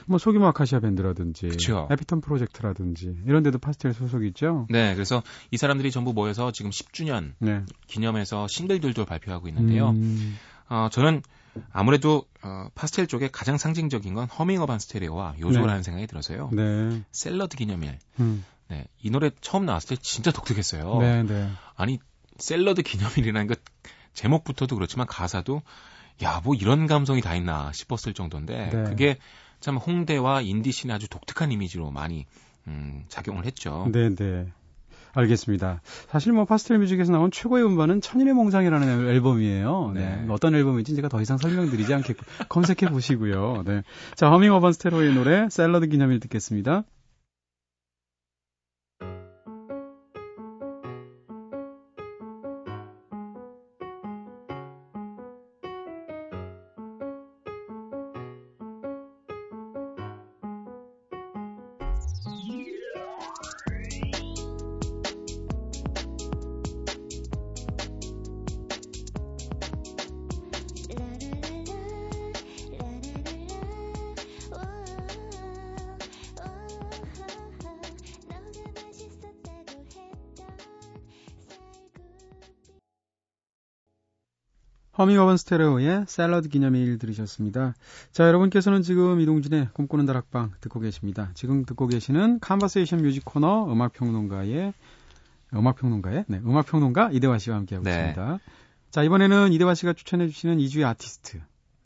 뭐 0.08 0.18
소규모 0.18 0.48
아카시아 0.48 0.82
밴드라든지 0.82 1.48
그쵸. 1.48 1.88
에피톤 1.90 2.20
프로젝트라든지 2.20 3.16
이런 3.26 3.44
데도 3.44 3.60
파스텔 3.60 3.94
소속이죠. 3.94 4.68
네. 4.70 4.94
그래서 4.94 5.24
이 5.52 5.58
사람들이 5.58 5.92
전부 5.92 6.14
모여서 6.14 6.52
지금 6.52 6.70
10주년 6.72 7.34
네. 7.40 7.64
기념해서 7.88 8.48
싱글들도 8.48 9.06
발표하고 9.06 9.48
있는데요. 9.48 9.92
음. 9.92 10.36
어, 10.70 10.90
저는 10.92 11.22
아무래도 11.72 12.26
어, 12.44 12.70
파스텔 12.76 13.08
쪽에 13.08 13.30
가장 13.32 13.58
상징적인 13.58 14.14
건 14.14 14.28
허밍 14.28 14.62
어반 14.62 14.80
스테레오와 14.80 15.36
요조라는 15.40 15.78
네. 15.78 15.84
생각이 15.84 16.08
들어서요. 16.08 16.50
네. 16.54 17.04
샐러드 17.12 17.58
기념일. 17.58 17.98
음. 18.20 18.46
네. 18.68 18.86
이 19.02 19.10
노래 19.10 19.32
처음 19.42 19.66
나왔을 19.66 19.96
때 19.96 20.02
진짜 20.02 20.32
독특했어요. 20.32 21.00
네, 21.00 21.24
네. 21.24 21.50
아니 21.76 22.00
샐러드 22.38 22.82
기념일이라는 22.84 23.48
것 23.48 23.60
제목부터도 24.14 24.76
그렇지만 24.76 25.08
가사도 25.08 25.62
야, 26.24 26.42
뭐 26.44 26.56
이런 26.56 26.88
감성이 26.88 27.22
다 27.22 27.36
있나 27.36 27.72
싶었을 27.72 28.14
정도인데 28.14 28.70
네. 28.72 28.84
그게 28.84 29.18
참 29.60 29.78
홍대와 29.78 30.42
인디 30.42 30.72
씬의 30.72 30.96
아주 30.96 31.08
독특한 31.08 31.52
이미지로 31.52 31.92
많이 31.92 32.26
음, 32.68 33.06
작용을 33.08 33.46
했죠. 33.46 33.88
네, 33.92 34.14
네. 34.14 34.52
알겠습니다. 35.18 35.82
사실 36.10 36.32
뭐 36.34 36.46
파스텔 36.46 36.78
뮤직에서 36.78 37.12
나온 37.12 37.32
최고의 37.32 37.66
음반은 37.66 38.02
천일의 38.02 38.34
몽상이라는 38.34 39.08
앨범이에요. 39.08 39.92
네. 39.96 40.02
네. 40.02 40.26
어떤 40.30 40.56
앨범인지 40.56 40.96
제가 40.96 41.10
더 41.10 41.22
이상 41.22 41.38
설명드리지 41.38 41.94
않겠고 41.94 42.24
검색해 42.50 42.92
보시고요. 42.92 43.64
네. 43.66 43.82
자, 44.16 44.30
허밍 44.30 44.54
어반 44.54 44.74
스테로의 44.74 45.14
노래 45.14 45.50
샐러드 45.50 45.88
기념일 45.88 46.20
듣겠습니다. 46.20 46.84
허밍 84.98 85.20
어반 85.20 85.38
스테레오의 85.38 86.06
샐러드 86.08 86.50
기념일 86.50 86.98
들으셨습니다. 86.98 87.76
자, 88.12 88.26
여러분께서는 88.26 88.82
지금 88.82 89.22
이동진의 89.22 89.70
꿈꾸는 89.74 90.08
다락방 90.08 90.54
듣고 90.60 90.80
계십니다. 90.80 91.30
지금 91.36 91.66
듣고 91.66 91.86
계시는 91.88 92.40
Conversation 92.40 93.04
Music 93.04 93.24
코너 93.24 93.72
음악평론가의 93.72 94.74
음악평론가의 95.54 96.26
네, 96.28 96.38
음악평론가 96.40 97.12
이대화 97.12 97.38
씨와 97.38 97.58
함께하고 97.58 97.84
네. 97.84 97.92
있습니다. 97.92 98.40
자, 98.90 99.04
이번에는 99.04 99.54
이대화 99.54 99.76
씨가 99.76 99.94
추천해 99.94 100.28
주시는 100.28 100.60
이주의 100.60 100.84
아티스트. 100.84 101.42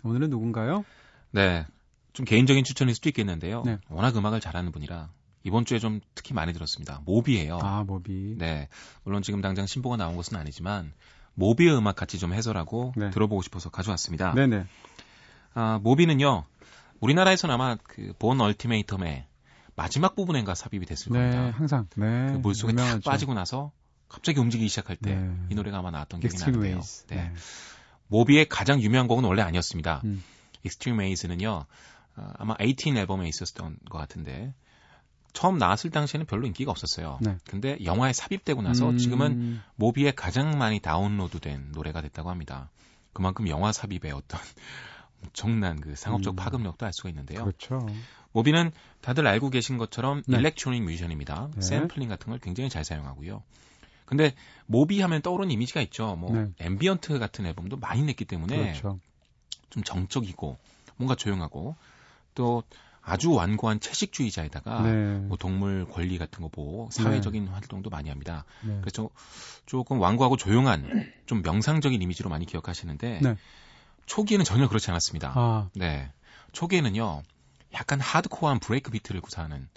오늘은 0.06 0.30
누군가요? 0.30 0.86
네. 1.32 1.66
좀 2.14 2.26
개인적인 2.26 2.64
추천일 2.64 2.96
수도 2.96 3.10
있겠는데요. 3.10 3.64
네. 3.66 3.80
워낙 3.90 4.16
음악을 4.16 4.40
잘하는 4.40 4.72
분이라 4.72 5.10
이번 5.44 5.66
주에 5.66 5.80
좀 5.80 6.00
특히 6.16 6.34
많이 6.34 6.54
들었습니다. 6.54 7.02
모비예요. 7.06 7.60
아, 7.62 7.84
모비. 7.84 8.36
네. 8.38 8.70
물론 9.04 9.22
지금 9.22 9.42
당장 9.42 9.66
신보가 9.66 9.98
나온 9.98 10.16
것은 10.16 10.38
아니지만 10.38 10.94
모비의 11.36 11.76
음악 11.78 11.96
같이 11.96 12.20
좀 12.20 12.34
해설하고 12.34 12.94
네. 12.96 13.10
들어보고 13.12 13.42
싶어서 13.42 13.70
가져왔습니다. 13.70 14.34
네네. 14.34 14.66
아, 15.54 15.80
모비는요, 15.82 16.46
우리나라에서는 17.00 17.54
아마 17.54 17.76
그 17.76 18.14
본 18.20 18.38
얼티메이텀의 18.38 19.24
마지막 19.76 20.16
부분인가 20.16 20.54
삽입이 20.56 20.86
됐을 20.86 21.12
네, 21.14 21.20
겁니다. 21.20 21.58
항상. 21.58 21.88
네. 21.96 22.34
그 22.34 22.38
물속에 22.38 22.74
탁 22.74 23.04
빠지고 23.04 23.34
나서 23.34 23.72
갑자기 24.10 24.40
움직이기 24.40 24.68
시작할 24.70 24.98
때이 24.98 25.16
네. 25.16 25.56
노래가 25.56 25.80
아마 25.80 25.90
나왔던 25.92 26.20
기억이 26.20 26.38
나는데요. 26.38 26.82
네. 27.08 27.16
네. 27.16 27.34
모비의 28.08 28.50
가장 28.50 28.82
유명한 28.82 29.08
곡은 29.08 29.24
원래 29.24 29.42
아니었습니다. 29.42 30.02
음. 30.04 30.22
Extreme 30.64 31.00
Ways는요, 31.00 31.66
어, 32.18 32.34
아마 32.38 32.56
18 32.60 32.98
앨범에 32.98 33.28
있었던 33.30 33.78
것 33.90 33.98
같은데 33.98 34.54
처음 35.34 35.58
나왔을 35.58 35.90
당시에는 35.90 36.26
별로 36.26 36.46
인기가 36.48 36.72
없었어요. 36.72 37.20
네. 37.22 37.38
근데 37.50 37.78
영화에 37.84 38.14
삽입되고 38.14 38.62
나서 38.62 38.90
음... 38.90 38.98
지금은 38.98 39.62
모비에 39.76 40.12
가장 40.12 40.58
많이 40.58 40.80
다운로드된 40.80 41.72
노래가 41.74 42.02
됐다고 42.02 42.30
합니다. 42.30 42.70
그만큼 43.14 43.48
영화 43.48 43.72
삽입의 43.72 44.12
어떤 44.12 44.40
엄청난 45.24 45.80
그 45.80 45.96
상업적 45.96 46.34
음... 46.34 46.36
파급력도 46.36 46.86
알 46.86 46.94
수가 46.94 47.10
있는데요. 47.10 47.44
그렇죠. 47.44 47.86
모비는 48.34 48.72
다들 49.02 49.28
알고 49.28 49.50
계신 49.50 49.78
것처럼 49.78 50.24
네. 50.28 50.38
electronic 50.38 50.84
뮤지션입니다. 50.84 51.50
네. 51.56 51.62
샘플링 51.62 52.10
같은 52.10 52.30
걸 52.30 52.40
굉장히 52.40 52.70
잘 52.70 52.84
사용하고요. 52.84 53.44
근데 54.06 54.34
모비 54.66 55.00
하면 55.02 55.22
떠오르는 55.22 55.52
이미지가 55.52 55.82
있죠. 55.84 56.16
뭐 56.18 56.34
네. 56.34 56.52
ambient 56.60 57.18
같은 57.20 57.46
앨범도 57.46 57.78
많이 57.78 58.04
냈기 58.04 58.26
때문에 58.26 58.58
그렇죠. 58.58 59.00
좀 59.70 59.84
정적이고 59.84 60.58
뭔가 60.98 61.16
조용하고 61.16 61.76
또 62.36 62.64
아주 63.04 63.32
완고한 63.34 63.80
채식주의자에다가 63.80 64.82
네. 64.84 65.18
뭐 65.18 65.38
동물 65.38 65.86
권리 65.86 66.18
같은 66.18 66.42
거 66.42 66.50
보고 66.50 66.90
사회적인 66.92 67.46
네. 67.46 67.52
활동도 67.52 67.90
많이 67.90 68.10
합니다. 68.10 68.46
네. 68.64 68.78
그래서 68.82 69.10
조금 69.66 70.00
완고하고 70.00 70.38
조용한 70.38 71.12
좀 71.26 71.42
명상적인 71.42 72.02
이미지로 72.02 72.30
많이 72.30 72.46
기억하시는데 72.46 73.20
네. 73.22 73.36
초기에는 74.06 74.46
전혀 74.46 74.68
그렇지 74.68 74.90
않았습니다. 74.92 75.34
아. 75.36 75.70
네. 75.74 76.12
초기에는요. 76.52 77.24
약간 77.74 78.00
하드코어한 78.00 78.60
브레이크 78.60 78.92
비트를 78.92 79.22
구사하는 79.22 79.68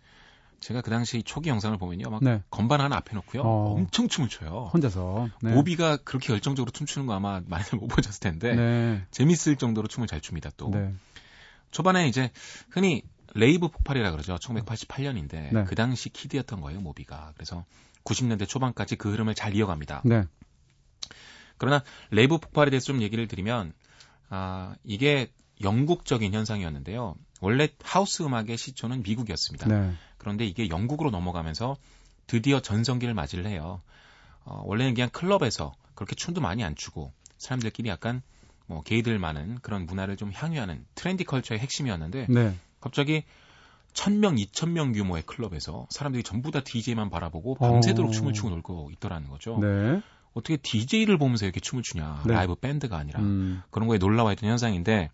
제가 0.61 0.81
그 0.81 0.91
당시 0.91 1.23
초기 1.23 1.51
영상을 1.51 1.77
보면요. 1.79 2.11
막 2.11 2.25
네. 2.25 2.43
건반 2.51 2.81
하나 2.81 2.97
앞에 2.97 3.15
놓고요. 3.15 3.43
어. 3.43 3.75
엄청 3.75 4.09
춤을 4.09 4.29
춰요. 4.29 4.71
혼자서. 4.73 5.29
네. 5.43 5.53
모비가 5.53 5.99
그렇게 5.99 6.33
열정적으로 6.33 6.71
춤추는 6.73 7.07
거 7.07 7.15
아마 7.15 7.41
많이들 7.47 7.79
못 7.79 7.87
보셨을 7.89 8.21
텐데 8.21 8.55
네. 8.55 9.07
재밌을 9.11 9.57
정도로 9.57 9.89
춤을 9.89 10.09
잘 10.09 10.21
춥니다. 10.21 10.51
또. 10.57 10.71
네. 10.71 10.93
초반에 11.71 12.09
이제 12.09 12.31
흔히 12.71 13.03
rave 13.35 13.69
폭발이라 13.69 14.13
그러죠. 14.13 14.37
1988년인데 14.37 15.53
네. 15.53 15.65
그 15.65 15.75
당시 15.75 16.09
kid였던 16.09 16.61
거예요, 16.61 16.81
모비가. 16.81 17.33
그래서 17.35 17.65
90년대 18.05 18.49
초반까지 18.49 18.97
그 18.97 19.13
흐름을 19.13 19.35
잘 19.35 19.55
이어갑니다. 19.55 20.03
네. 20.05 20.25
그러나 21.59 21.83
rave 22.11 22.39
폭발에 22.39 22.71
대해서 22.71 22.87
좀 22.87 23.03
얘기를 23.03 23.27
드리면 23.27 23.73
아, 24.29 24.75
이게 24.85 25.31
영국적인 25.63 26.33
현상이었는데요. 26.33 27.17
원래 27.41 27.69
하우스 27.83 28.23
음악의 28.23 28.57
시초는 28.57 29.03
미국이었습니다. 29.03 29.69
네. 29.69 29.93
그런데 30.19 30.47
이게 30.47 30.69
영국으로 30.69 31.11
넘어가면서 31.11 31.77
드디어 32.27 32.61
전성기를 32.61 33.15
맞이를 33.15 33.47
해요. 33.47 33.83
어, 34.45 34.63
원래는 34.67 34.95
그냥 34.95 35.11
클럽에서 35.11 35.75
그렇게 35.95 36.15
춤도 36.15 36.41
많이 36.41 36.65
안 36.65 36.75
추고 36.75 37.13
사람들끼리 37.39 37.89
약간 37.89 38.23
뭐 38.67 38.83
게이들 38.83 39.19
많은 39.19 39.59
그런 39.61 39.87
문화를 39.87 40.17
좀 40.17 40.33
향유하는 40.33 40.85
trendy 40.95 41.25
culture의 41.25 41.61
핵심이었는데 41.61 42.27
네. 42.29 42.55
갑자기 42.85 43.25
1000명, 43.95 44.39
2000명 44.39 44.93
규모의 44.93 45.23
클럽에서 45.23 45.87
사람들이 45.89 46.23
전부 46.23 46.51
다 46.51 46.61
DJ만 46.61 47.09
바라보고 47.09 47.55
밤새도록 47.55 48.11
어... 48.11 48.13
춤을 48.13 48.35
추고 48.35 48.51
놀고 48.51 48.91
있더라는 48.93 49.31
거죠. 49.31 49.59
네. 49.59 50.03
어떻게 50.35 50.59
DJ를 50.59 51.17
보면서 51.17 51.47
이렇게 51.47 51.61
춤을 51.61 51.83
추냐. 51.83 52.23
네. 52.27 52.35
라이브 52.35 52.55
밴드가 52.57 52.99
아니라. 52.99 53.21
음. 53.21 53.63
그런 53.71 53.89
거에 53.89 53.97
놀라워 53.97 54.29
했던 54.31 54.51
현상인데 54.51 55.11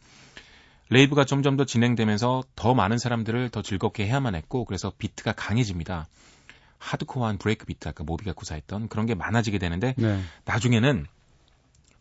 rave가 0.88 1.24
점점 1.24 1.56
더 1.56 1.64
진행되면서 1.64 2.42
더 2.56 2.74
많은 2.74 2.98
사람들을 2.98 3.50
더 3.50 3.62
즐겁게 3.62 4.06
해야만 4.06 4.34
했고 4.34 4.64
그래서 4.64 4.92
비트가 4.98 5.32
강해집니다. 5.32 6.08
하드코어한 6.78 7.38
break 7.38 7.66
beat 7.66 7.86
아까 7.86 8.02
모비가 8.02 8.32
구사했던 8.32 8.88
그런 8.88 9.06
게 9.06 9.14
많아지게 9.14 9.58
되는데 9.58 9.94
네. 9.96 10.20
나중에는 10.44 11.06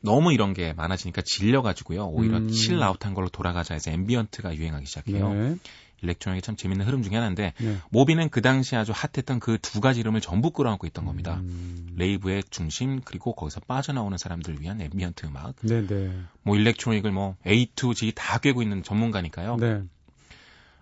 너무 0.01 0.33
이런 0.33 0.53
게 0.53 0.73
많아지니까 0.73 1.21
질려가지고요. 1.21 2.07
오히려 2.07 2.37
음. 2.37 2.49
chill 2.49 2.81
out한 2.81 3.13
걸로 3.13 3.29
돌아가자 3.29 3.73
해서 3.73 3.91
ambient가 3.91 4.55
유행하기 4.55 4.85
시작해요. 4.85 5.33
네. 5.33 5.55
electronic의 6.01 6.41
참 6.41 6.55
재밌는 6.55 6.85
흐름 6.85 7.03
중에 7.03 7.15
하나인데 7.15 7.53
네. 7.57 7.77
모비는 7.89 8.29
그 8.29 8.41
당시 8.41 8.75
아주 8.75 8.93
핫했던 8.95 9.39
그 9.39 9.57
두 9.57 9.81
가지 9.81 9.99
이름을 9.99 10.21
전부 10.21 10.51
끌어안고 10.51 10.87
있던 10.87 11.05
겁니다. 11.05 11.41
음. 11.41 11.89
rave의 11.95 12.43
중심 12.49 13.01
그리고 13.01 13.33
거기서 13.33 13.59
빠져나오는 13.61 14.17
사람들을 14.17 14.61
위한 14.61 14.79
ambient 14.79 15.25
음악. 15.25 15.55
네네. 15.57 15.87
네. 15.87 16.21
뭐 16.43 16.55
electronic을 16.55 17.11
뭐 17.11 17.35
A 17.45 17.65
to 17.75 17.93
Z 17.93 18.13
다 18.15 18.37
꿰고 18.37 18.61
있는 18.61 18.83
전문가니까요. 18.83 19.57
네. 19.57 19.83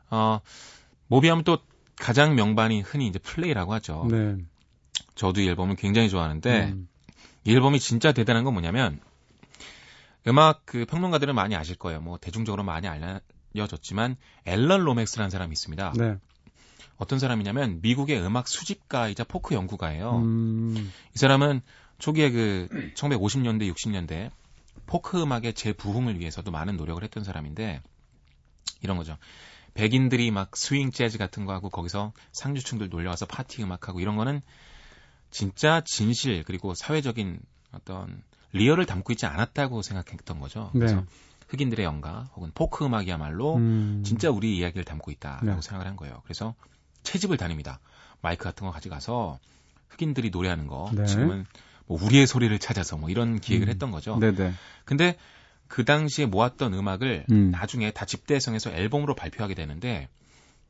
어 0.09 0.39
모비하면 1.07 1.43
또 1.43 1.57
가장 1.95 2.35
명반이 2.35 2.81
흔히 2.81 3.07
이제 3.07 3.17
Play라고 3.19 3.73
하죠. 3.73 4.07
네. 4.11 4.37
저도 5.15 5.41
이 5.41 5.47
앨범을 5.47 5.75
굉장히 5.75 6.09
좋아하는데 6.09 6.73
음. 6.73 6.87
이 7.43 7.53
앨범이 7.53 7.79
진짜 7.79 8.11
대단한 8.11 8.43
건 8.43 8.53
뭐냐면 8.53 8.99
음악 10.27 10.65
그 10.65 10.85
평론가들은 10.85 11.33
많이 11.35 11.55
아실 11.55 11.75
거예요. 11.75 12.01
뭐 12.01 12.17
대중적으로 12.17 12.63
많이 12.63 12.87
알려졌지만 12.87 14.17
앨런 14.45 14.81
로맥스라는 14.81 15.29
사람이 15.29 15.53
있습니다. 15.53 15.93
네. 15.97 16.17
어떤 16.97 17.19
사람이냐면 17.19 17.79
미국의 17.81 18.21
음악 18.21 18.47
수집가이자 18.47 19.23
포크 19.23 19.55
연구가예요. 19.55 20.17
음. 20.17 20.91
이 21.15 21.17
사람은 21.17 21.61
초기에 21.99 22.31
그 22.31 22.67
1950년대 22.95 23.71
60년대 23.73 24.31
포크 24.85 25.21
음악의 25.21 25.53
재부흥을 25.53 26.19
위해서도 26.19 26.51
많은 26.51 26.77
노력을 26.77 27.01
했던 27.03 27.23
사람인데 27.23 27.81
이런 28.81 28.97
거죠. 28.97 29.17
백인들이 29.73 30.31
막 30.31 30.55
스윙 30.57 30.91
재즈 30.91 31.17
같은 31.17 31.45
거 31.45 31.53
하고 31.53 31.69
거기서 31.69 32.13
상류층들 32.31 32.89
놀러와서 32.89 33.27
파티 33.27 33.61
음악하고 33.61 33.99
이런 33.99 34.15
거는 34.15 34.41
진짜 35.29 35.81
진실 35.85 36.43
그리고 36.43 36.73
사회적인 36.73 37.39
어떤 37.73 38.23
리얼을 38.53 38.85
담고 38.85 39.13
있지 39.13 39.25
않았다고 39.25 39.81
생각했던 39.81 40.39
거죠. 40.39 40.71
네. 40.73 40.79
그래서 40.79 41.03
흑인들의 41.49 41.85
연가 41.85 42.29
혹은 42.35 42.51
포크 42.53 42.85
음악이야말로 42.85 43.55
음. 43.55 44.03
진짜 44.05 44.29
우리 44.29 44.57
이야기를 44.57 44.83
담고 44.83 45.11
있다라고 45.11 45.45
네. 45.45 45.61
생각을 45.61 45.87
한 45.87 45.95
거예요. 45.95 46.21
그래서 46.23 46.55
채집을 47.03 47.37
다닙니다. 47.37 47.79
마이크 48.21 48.43
같은 48.43 48.65
거 48.65 48.71
가져가서 48.71 49.39
흑인들이 49.89 50.29
노래하는 50.29 50.67
거 50.67 50.91
네. 50.93 51.05
지금은 51.05 51.45
뭐 51.85 51.97
우리의 52.01 52.27
소리를 52.27 52.57
찾아서 52.59 52.97
뭐 52.97 53.09
이런 53.09 53.39
기획을 53.39 53.67
음. 53.67 53.69
했던 53.69 53.91
거죠. 53.91 54.17
네네. 54.19 54.53
근데 54.83 55.17
그 55.67 55.85
당시에 55.85 56.25
모았던 56.25 56.73
음악을 56.73 57.25
음. 57.31 57.51
나중에 57.51 57.91
다 57.91 58.05
집대성해서 58.05 58.71
앨범으로 58.71 59.15
발표하게 59.15 59.53
되는데 59.53 60.09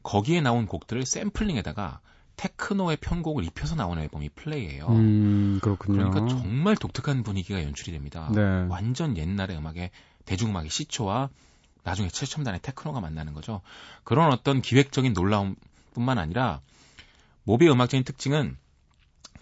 거기에 0.03 0.41
나온 0.41 0.67
곡들을 0.67 1.05
샘플링에다가 1.05 1.99
테크노의 2.37 2.97
편곡을 2.97 3.43
입혀서 3.45 3.75
나오는 3.75 4.01
앨범이 4.01 4.29
플레이예요. 4.29 4.87
음, 4.87 5.59
그렇군요. 5.61 6.09
그러니까 6.09 6.27
정말 6.27 6.75
독특한 6.75 7.23
분위기가 7.23 7.61
연출이 7.63 7.91
됩니다. 7.91 8.31
네. 8.33 8.41
완전 8.69 9.17
옛날의 9.17 9.57
음악의 9.57 9.89
대중음악의 10.25 10.69
시초와 10.69 11.29
나중에 11.83 12.09
최첨단의 12.09 12.61
테크노가 12.61 13.01
만나는 13.01 13.33
거죠. 13.33 13.61
그런 14.03 14.31
어떤 14.31 14.61
기획적인 14.61 15.13
놀라움뿐만 15.13 16.17
아니라 16.17 16.61
모비의 17.43 17.71
음악적인 17.71 18.03
특징은 18.03 18.57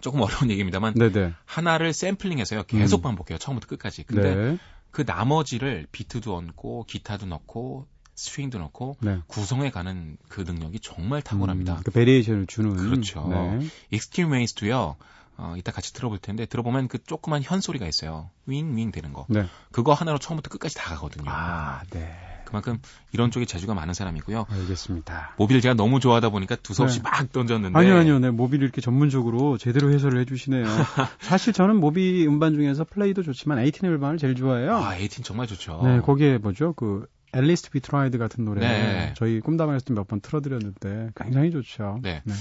조금 0.00 0.20
어려운 0.20 0.50
얘기입니다만 0.50 0.94
네네. 0.94 1.34
하나를 1.44 1.92
샘플링해서요 1.92 2.64
계속 2.64 3.00
음. 3.00 3.02
반복해요 3.02 3.38
처음부터 3.38 3.66
끝까지. 3.68 4.04
근데 4.04 4.34
네. 4.34 4.58
그 4.90 5.02
나머지를 5.06 5.86
비트도 5.92 6.34
얹고 6.34 6.84
기타도 6.84 7.26
넣고 7.26 7.86
스윙도 8.16 8.58
넣고 8.58 8.96
네. 9.00 9.18
구성해 9.26 9.70
가는 9.70 10.16
그 10.28 10.40
능력이 10.40 10.80
정말 10.80 11.22
탁월합니다. 11.22 11.74
음, 11.74 11.80
그 11.84 11.90
variation을 11.90 12.46
주는 12.46 12.74
그렇죠. 12.74 13.28
네. 13.28 13.66
Extreme 13.90 14.32
Ways도요. 14.32 14.96
어, 15.38 15.54
이따 15.58 15.70
같이 15.70 15.92
들어볼 15.92 16.18
텐데 16.18 16.46
들어보면 16.46 16.88
그 16.88 17.02
조그만 17.02 17.42
현 17.42 17.60
소리가 17.60 17.86
있어요. 17.86 18.30
윙윙 18.46 18.90
되는 18.90 19.12
거. 19.12 19.26
네. 19.28 19.46
그거 19.70 19.92
하나로 19.92 20.18
처음부터 20.18 20.48
끝까지 20.48 20.74
다 20.74 20.94
가거든요. 20.94 21.30
아, 21.30 21.82
네. 21.90 22.16
그만큼 22.46 22.78
이런 23.12 23.30
쪽에 23.30 23.44
재주가 23.44 23.74
많은 23.74 23.92
사람이고요. 23.92 24.46
알겠습니다. 24.48 25.34
모빌 25.36 25.60
제가 25.60 25.74
너무 25.74 26.00
좋아하다 26.00 26.30
보니까 26.30 26.54
두서없이 26.56 27.02
네. 27.02 27.02
막 27.02 27.30
던졌는데. 27.32 27.78
아니요, 27.78 27.96
아니요. 27.96 28.18
네, 28.20 28.30
모빌 28.30 28.62
이렇게 28.62 28.80
전문적으로 28.80 29.58
제대로 29.58 29.92
해설을 29.92 30.20
해주시네요. 30.20 30.64
사실 31.20 31.52
저는 31.52 31.76
모비 31.76 32.26
음반 32.26 32.54
중에서 32.54 32.84
Play도 32.84 33.24
좋지만 33.24 33.58
Eighteen 33.58 33.88
음반을 33.90 34.18
제일 34.18 34.36
좋아해요. 34.36 34.76
아, 34.76 34.96
Eighteen 34.96 35.24
정말 35.24 35.48
좋죠. 35.48 35.80
네, 35.84 36.00
거기에 36.00 36.38
뭐죠? 36.38 36.72
그 36.72 37.06
At 37.36 37.46
Least 37.46 37.70
We 37.70 37.84
Tried 37.84 38.18
같은 38.18 38.44
노래 38.44 38.60
네. 38.60 39.14
저희 39.16 39.40
꿈다방에서 39.40 39.92
몇번 39.92 40.20
틀어드렸는데 40.20 41.10
굉장히 41.14 41.50
좋죠. 41.50 42.00
네. 42.02 42.22
네. 42.24 42.34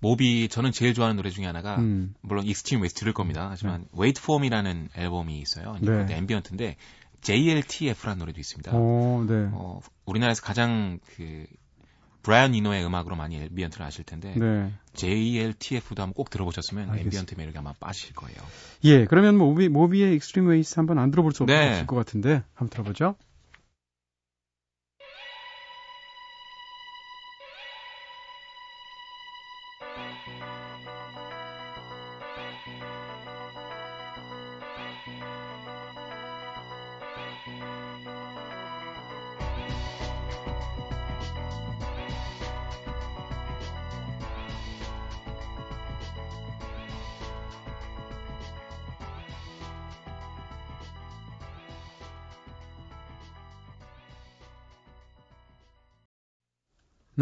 모비 0.00 0.48
저는 0.48 0.72
제일 0.72 0.94
좋아하는 0.94 1.16
노래 1.16 1.30
중에 1.30 1.46
하나가 1.46 1.76
음. 1.76 2.14
물론 2.22 2.44
Extreme 2.44 2.82
들을 2.94 3.12
겁니다. 3.12 3.48
하지만 3.50 3.82
네. 3.82 4.00
Wait 4.00 4.20
for 4.20 4.44
Me라는 4.44 4.88
앨범이 4.96 5.38
있어요. 5.38 5.76
네. 5.80 6.06
ambient인데 6.10 6.76
JLTF라는 7.22 8.18
노래도 8.18 8.40
있습니다. 8.40 8.76
오, 8.76 9.24
네. 9.26 9.48
어, 9.52 9.80
우리나라에서 10.06 10.42
가장 10.42 10.98
그 11.16 11.46
브라이언 12.22 12.54
이노의 12.54 12.84
음악으로 12.84 13.16
많이 13.16 13.36
ambient를 13.36 13.86
아실 13.86 14.04
텐데 14.04 14.34
네. 14.36 14.72
JLTF도 14.94 16.02
한번 16.02 16.14
꼭 16.14 16.30
들어보셨으면 16.30 16.90
알겠습니다. 16.90 17.06
ambient 17.06 17.34
매력에 17.36 17.58
아마 17.58 17.72
빠지실 17.74 18.14
거예요. 18.14 18.36
예, 18.84 19.04
그러면 19.04 19.38
모비 19.38 19.68
모비의 19.68 20.16
Extreme 20.16 20.48
Ways 20.48 20.78
한번 20.78 20.98
안 20.98 21.10
들어볼 21.10 21.32
수 21.32 21.44
네. 21.46 21.70
없을 21.70 21.86
것 21.86 21.96
같은데 21.96 22.42
한번 22.54 22.70
들어보죠. 22.70 23.16
Thank 32.36 32.66
you. 32.66 33.11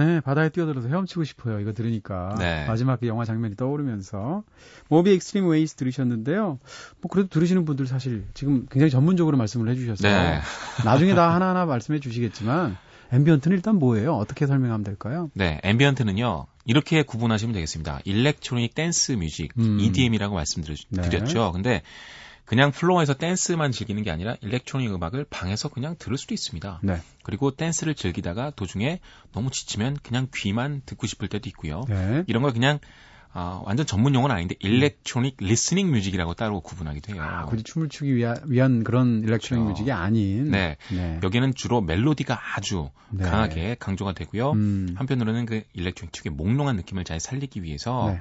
네, 0.00 0.20
바다에 0.20 0.48
뛰어들어서 0.48 0.88
헤엄치고 0.88 1.24
싶어요. 1.24 1.60
이거 1.60 1.74
들으니까. 1.74 2.34
네. 2.38 2.64
마지막 2.66 3.00
그 3.00 3.06
영화 3.06 3.26
장면이 3.26 3.54
떠오르면서. 3.56 4.44
모비 4.88 5.12
Extreme 5.12 5.46
Ways 5.46 5.74
들으셨는데요. 5.74 6.58
뭐 7.02 7.10
그래도 7.10 7.28
들으시는 7.28 7.66
분들 7.66 7.86
사실 7.86 8.24
지금 8.32 8.66
굉장히 8.70 8.90
전문적으로 8.90 9.36
말씀을 9.36 9.68
해주셔서. 9.68 10.08
네. 10.08 10.40
나중에 10.86 11.14
다 11.14 11.34
하나하나 11.34 11.66
말씀해 11.66 12.00
주시겠지만, 12.00 12.78
ambient는 13.12 13.56
일단 13.56 13.76
뭐예요? 13.76 14.14
어떻게 14.14 14.46
설명하면 14.46 14.84
될까요? 14.84 15.30
네, 15.34 15.60
ambient는요. 15.64 16.46
이렇게 16.64 17.02
구분하시면 17.02 17.52
되겠습니다. 17.52 18.00
electronic 18.04 18.74
dance 18.74 19.12
music, 19.12 19.52
음. 19.58 19.80
EDM이라고 19.80 20.34
말씀드렸죠. 20.34 20.86
네. 20.90 21.50
근데 21.52 21.82
그냥 22.50 22.72
플로어에서 22.72 23.14
댄스만 23.14 23.70
즐기는 23.70 24.02
게 24.02 24.10
아니라 24.10 24.34
electronic 24.40 24.92
음악을 24.92 25.24
방에서 25.30 25.68
그냥 25.68 25.94
들을 25.96 26.18
수도 26.18 26.34
있습니다. 26.34 26.80
네. 26.82 26.96
그리고 27.22 27.52
댄스를 27.52 27.94
즐기다가 27.94 28.50
도중에 28.50 28.98
너무 29.32 29.52
지치면 29.52 29.98
그냥 30.02 30.26
귀만 30.34 30.82
듣고 30.84 31.06
싶을 31.06 31.28
때도 31.28 31.48
있고요. 31.50 31.84
네. 31.88 32.24
이런 32.26 32.42
걸 32.42 32.52
그냥 32.52 32.80
어, 33.32 33.62
완전 33.64 33.86
전문 33.86 34.16
용어는 34.16 34.34
아닌데 34.34 34.56
electronic 34.58 35.36
listening 35.38 35.92
music이라고 35.92 36.34
따로 36.34 36.60
구분하기도 36.60 37.14
해요. 37.14 37.22
아, 37.22 37.46
굳이 37.46 37.62
춤을 37.62 37.88
추기 37.88 38.16
위한, 38.16 38.36
위한 38.46 38.82
그런 38.82 39.22
electronic 39.22 39.66
그렇죠. 39.66 39.68
music이 39.68 39.92
아닌. 39.92 40.50
네. 40.50 40.76
네. 40.90 41.20
여기는 41.22 41.54
주로 41.54 41.80
멜로디가 41.80 42.56
아주 42.56 42.90
네. 43.10 43.22
강하게 43.22 43.76
강조가 43.78 44.12
되고요. 44.12 44.50
음. 44.54 44.94
한편으로는 44.96 45.46
그 45.46 45.62
electronic 45.74 46.10
특유의 46.10 46.34
몽롱한 46.34 46.74
느낌을 46.74 47.04
잘 47.04 47.20
살리기 47.20 47.62
위해서 47.62 48.10
네. 48.12 48.20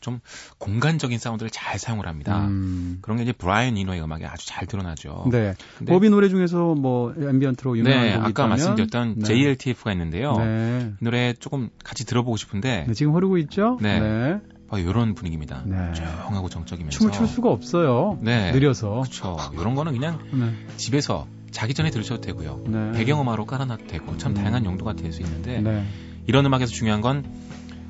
좀 0.00 0.20
공간적인 0.58 1.18
사운드를 1.18 1.50
잘 1.50 1.78
사용을 1.78 2.06
합니다. 2.06 2.46
음. 2.46 2.98
그런 3.02 3.16
게 3.18 3.24
이제 3.24 3.32
브라이언 3.32 3.76
이노의 3.76 4.00
음악에 4.02 4.26
아주 4.26 4.46
잘 4.46 4.66
드러나죠. 4.66 5.26
네. 5.30 5.54
모비 5.86 6.08
노래 6.10 6.28
중에서 6.28 6.74
뭐 6.74 7.12
ambient로 7.18 7.76
유명한 7.78 8.00
네, 8.02 8.08
곡이 8.12 8.18
아까 8.20 8.28
있다면? 8.30 8.48
말씀드렸던 8.50 9.14
네. 9.18 9.24
JLTF가 9.24 9.92
있는데요. 9.92 10.36
네. 10.36 10.92
이 11.00 11.04
노래 11.04 11.32
조금 11.34 11.70
같이 11.82 12.04
들어보고 12.06 12.36
싶은데 12.36 12.84
네, 12.86 12.94
지금 12.94 13.14
흐르고 13.14 13.38
있죠? 13.38 13.78
네. 13.80 13.98
네. 14.00 14.40
어, 14.70 14.78
이런 14.78 15.14
분위기입니다. 15.14 15.62
네. 15.64 15.92
조용하고 15.94 16.48
정적이면서 16.48 16.98
춤을 16.98 17.12
출 17.12 17.26
수가 17.26 17.50
없어요. 17.50 18.18
네. 18.20 18.52
느려서. 18.52 19.00
그렇죠. 19.00 19.36
이런 19.54 19.74
거는 19.74 19.92
그냥 19.92 20.18
네. 20.32 20.52
집에서 20.76 21.26
자기 21.50 21.72
전에 21.72 21.90
들으셔도 21.90 22.20
되고요. 22.20 22.64
네. 22.66 22.92
배경음악으로 22.92 23.46
깔아놔도 23.46 23.86
되고 23.86 24.16
참 24.18 24.32
음. 24.32 24.34
다양한 24.34 24.64
용도가 24.66 24.92
될 24.92 25.10
수 25.12 25.22
있는데 25.22 25.60
네. 25.62 25.84
이런 26.26 26.44
음악에서 26.44 26.70
중요한 26.70 27.00
건 27.00 27.24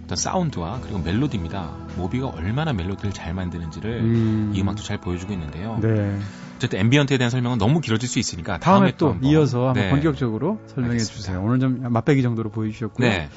어떤 0.09 0.17
사운드와 0.17 0.81
그리고 0.81 1.01
멜로디입니다. 1.01 1.71
모비가 1.99 2.29
얼마나 2.29 2.73
멜로디를 2.73 3.13
잘 3.13 3.35
만드는지를 3.35 4.01
음. 4.01 4.53
이 4.55 4.61
음악도 4.63 4.83
잘 4.83 4.99
보여주고 4.99 5.35
있는데요. 5.35 5.79
네. 5.83 6.19
어쨌든 6.57 6.81
ambient에 6.81 7.19
대한 7.19 7.31
설명은 7.31 7.59
너무 7.59 7.83
길어질 7.83 8.09
수 8.09 8.19
있으니까 8.19 8.59
다음에, 8.59 8.79
다음에 8.79 8.93
또 8.97 9.11
한번, 9.11 9.31
이어서 9.31 9.67
한번 9.69 9.83
네. 9.83 9.91
본격적으로 9.91 10.61
설명해 10.69 10.93
알겠습니다. 10.93 11.15
주세요. 11.15 11.43
오늘 11.43 11.61
좀 11.61 11.93
맛배기 11.93 12.23
정도로 12.23 12.51
보여주셨고요. 12.51 13.07
네. 13.07 13.29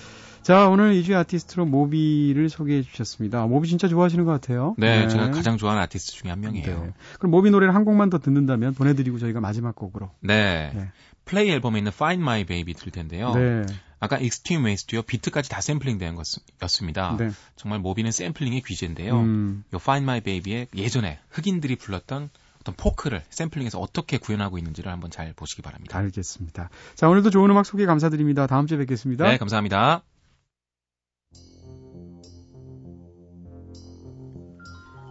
자, 0.44 0.70
오늘 0.70 0.94
이주의 0.94 1.18
아티스트로 1.18 1.66
모비를 1.66 2.48
소개해 2.48 2.84
주셨습니다. 2.84 3.46
모비 3.48 3.68
진짜 3.68 3.90
좋아하시는 3.90 4.24
것 4.24 4.32
같아요. 4.32 4.74
네, 4.78 5.02
네. 5.02 5.08
제가 5.10 5.30
가장 5.32 5.58
좋아하는 5.58 5.84
아티스트 5.84 6.14
중에 6.14 6.32
한 6.32 6.40
명이에요. 6.40 6.84
네. 6.84 6.94
그럼 7.20 7.32
모비 7.32 7.52
노래를 7.52 7.76
한 7.76 7.84
곡만 7.84 8.10
더 8.10 8.18
듣는다면 8.18 8.76
보내드리고 8.76 9.20
저희가 9.20 9.42
마지막 9.42 9.76
곡으로. 9.76 10.10
네. 10.22 10.72
네. 10.74 10.88
플레이 11.26 11.52
앨범에 11.52 11.80
있는 11.80 11.92
Find 11.94 12.24
My 12.24 12.46
Baby 12.46 12.74
들을 12.74 12.94
텐데요. 12.94 13.34
네. 13.36 13.66
아까 14.02 14.18
Extreme 14.18 14.66
Ways도요 14.66 15.04
비트까지 15.04 15.50
다 15.50 15.62
샘플링된 15.62 16.16
것이었습니다. 16.16 17.18
네. 17.20 17.30
정말 17.56 17.80
모비는 17.80 18.12
샘플링의 18.12 18.64
귀재인데요. 18.64 19.20
음. 19.20 19.64
요 19.74 19.78
Find 19.80 20.04
My 20.04 20.22
Baby의 20.22 20.68
예전에 20.76 21.20
흑인들이 21.30 21.76
불렀던 21.76 22.32
어떤 22.60 22.76
포크를 22.76 23.22
샘플링해서 23.30 23.80
어떻게 23.80 24.18
구현하고 24.18 24.58
있는지를 24.58 24.92
한번 24.92 25.12
잘 25.12 25.34
보시기 25.34 25.62
바랍니다. 25.62 26.00
알겠습니다. 26.00 26.72
자 26.96 27.10
오늘도 27.10 27.30
좋은 27.30 27.50
음악 27.52 27.66
소개 27.66 27.86
감사드립니다. 27.86 28.48
다음 28.48 28.66
주에 28.66 28.80
뵙겠습니다. 28.80 29.30
네 29.30 29.38
감사합니다. 29.38 30.04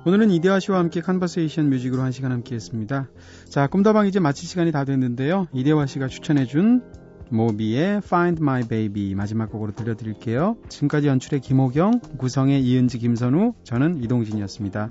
오늘은 0.05 0.30
이대화 0.30 0.59
씨와 0.59 0.78
함께 0.78 1.01
컨버세이션 1.03 1.68
뮤직으로 1.68 2.03
한 2.03 2.11
시간 2.11 2.32
함께 2.32 2.55
했습니다. 2.55 3.11
자, 3.51 3.66
꿈다방 3.66 4.07
이제 4.07 4.18
마칠 4.18 4.49
시간이 4.49 4.72
다 4.72 4.86
됐는데요. 4.86 5.47
이대화 5.53 5.84
씨가 5.84 6.09
추천해준 6.09 6.99
모비의 7.30 7.98
Find 8.04 8.42
My 8.42 8.62
Baby 8.66 9.14
마지막 9.14 9.50
곡으로 9.50 9.72
들려드릴게요. 9.72 10.56
지금까지 10.68 11.08
연출의 11.08 11.40
김호경, 11.40 12.00
구성의 12.18 12.62
이은지, 12.62 12.98
김선우, 12.98 13.54
저는 13.64 14.02
이동진이었습니다. 14.02 14.90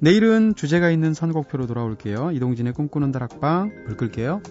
내일은 0.00 0.54
주제가 0.54 0.90
있는 0.90 1.14
선곡표로 1.14 1.66
돌아올게요. 1.66 2.30
이동진의 2.32 2.72
꿈꾸는 2.72 3.10
다락방 3.12 3.84
불 3.86 3.96
끌게요. 3.96 4.42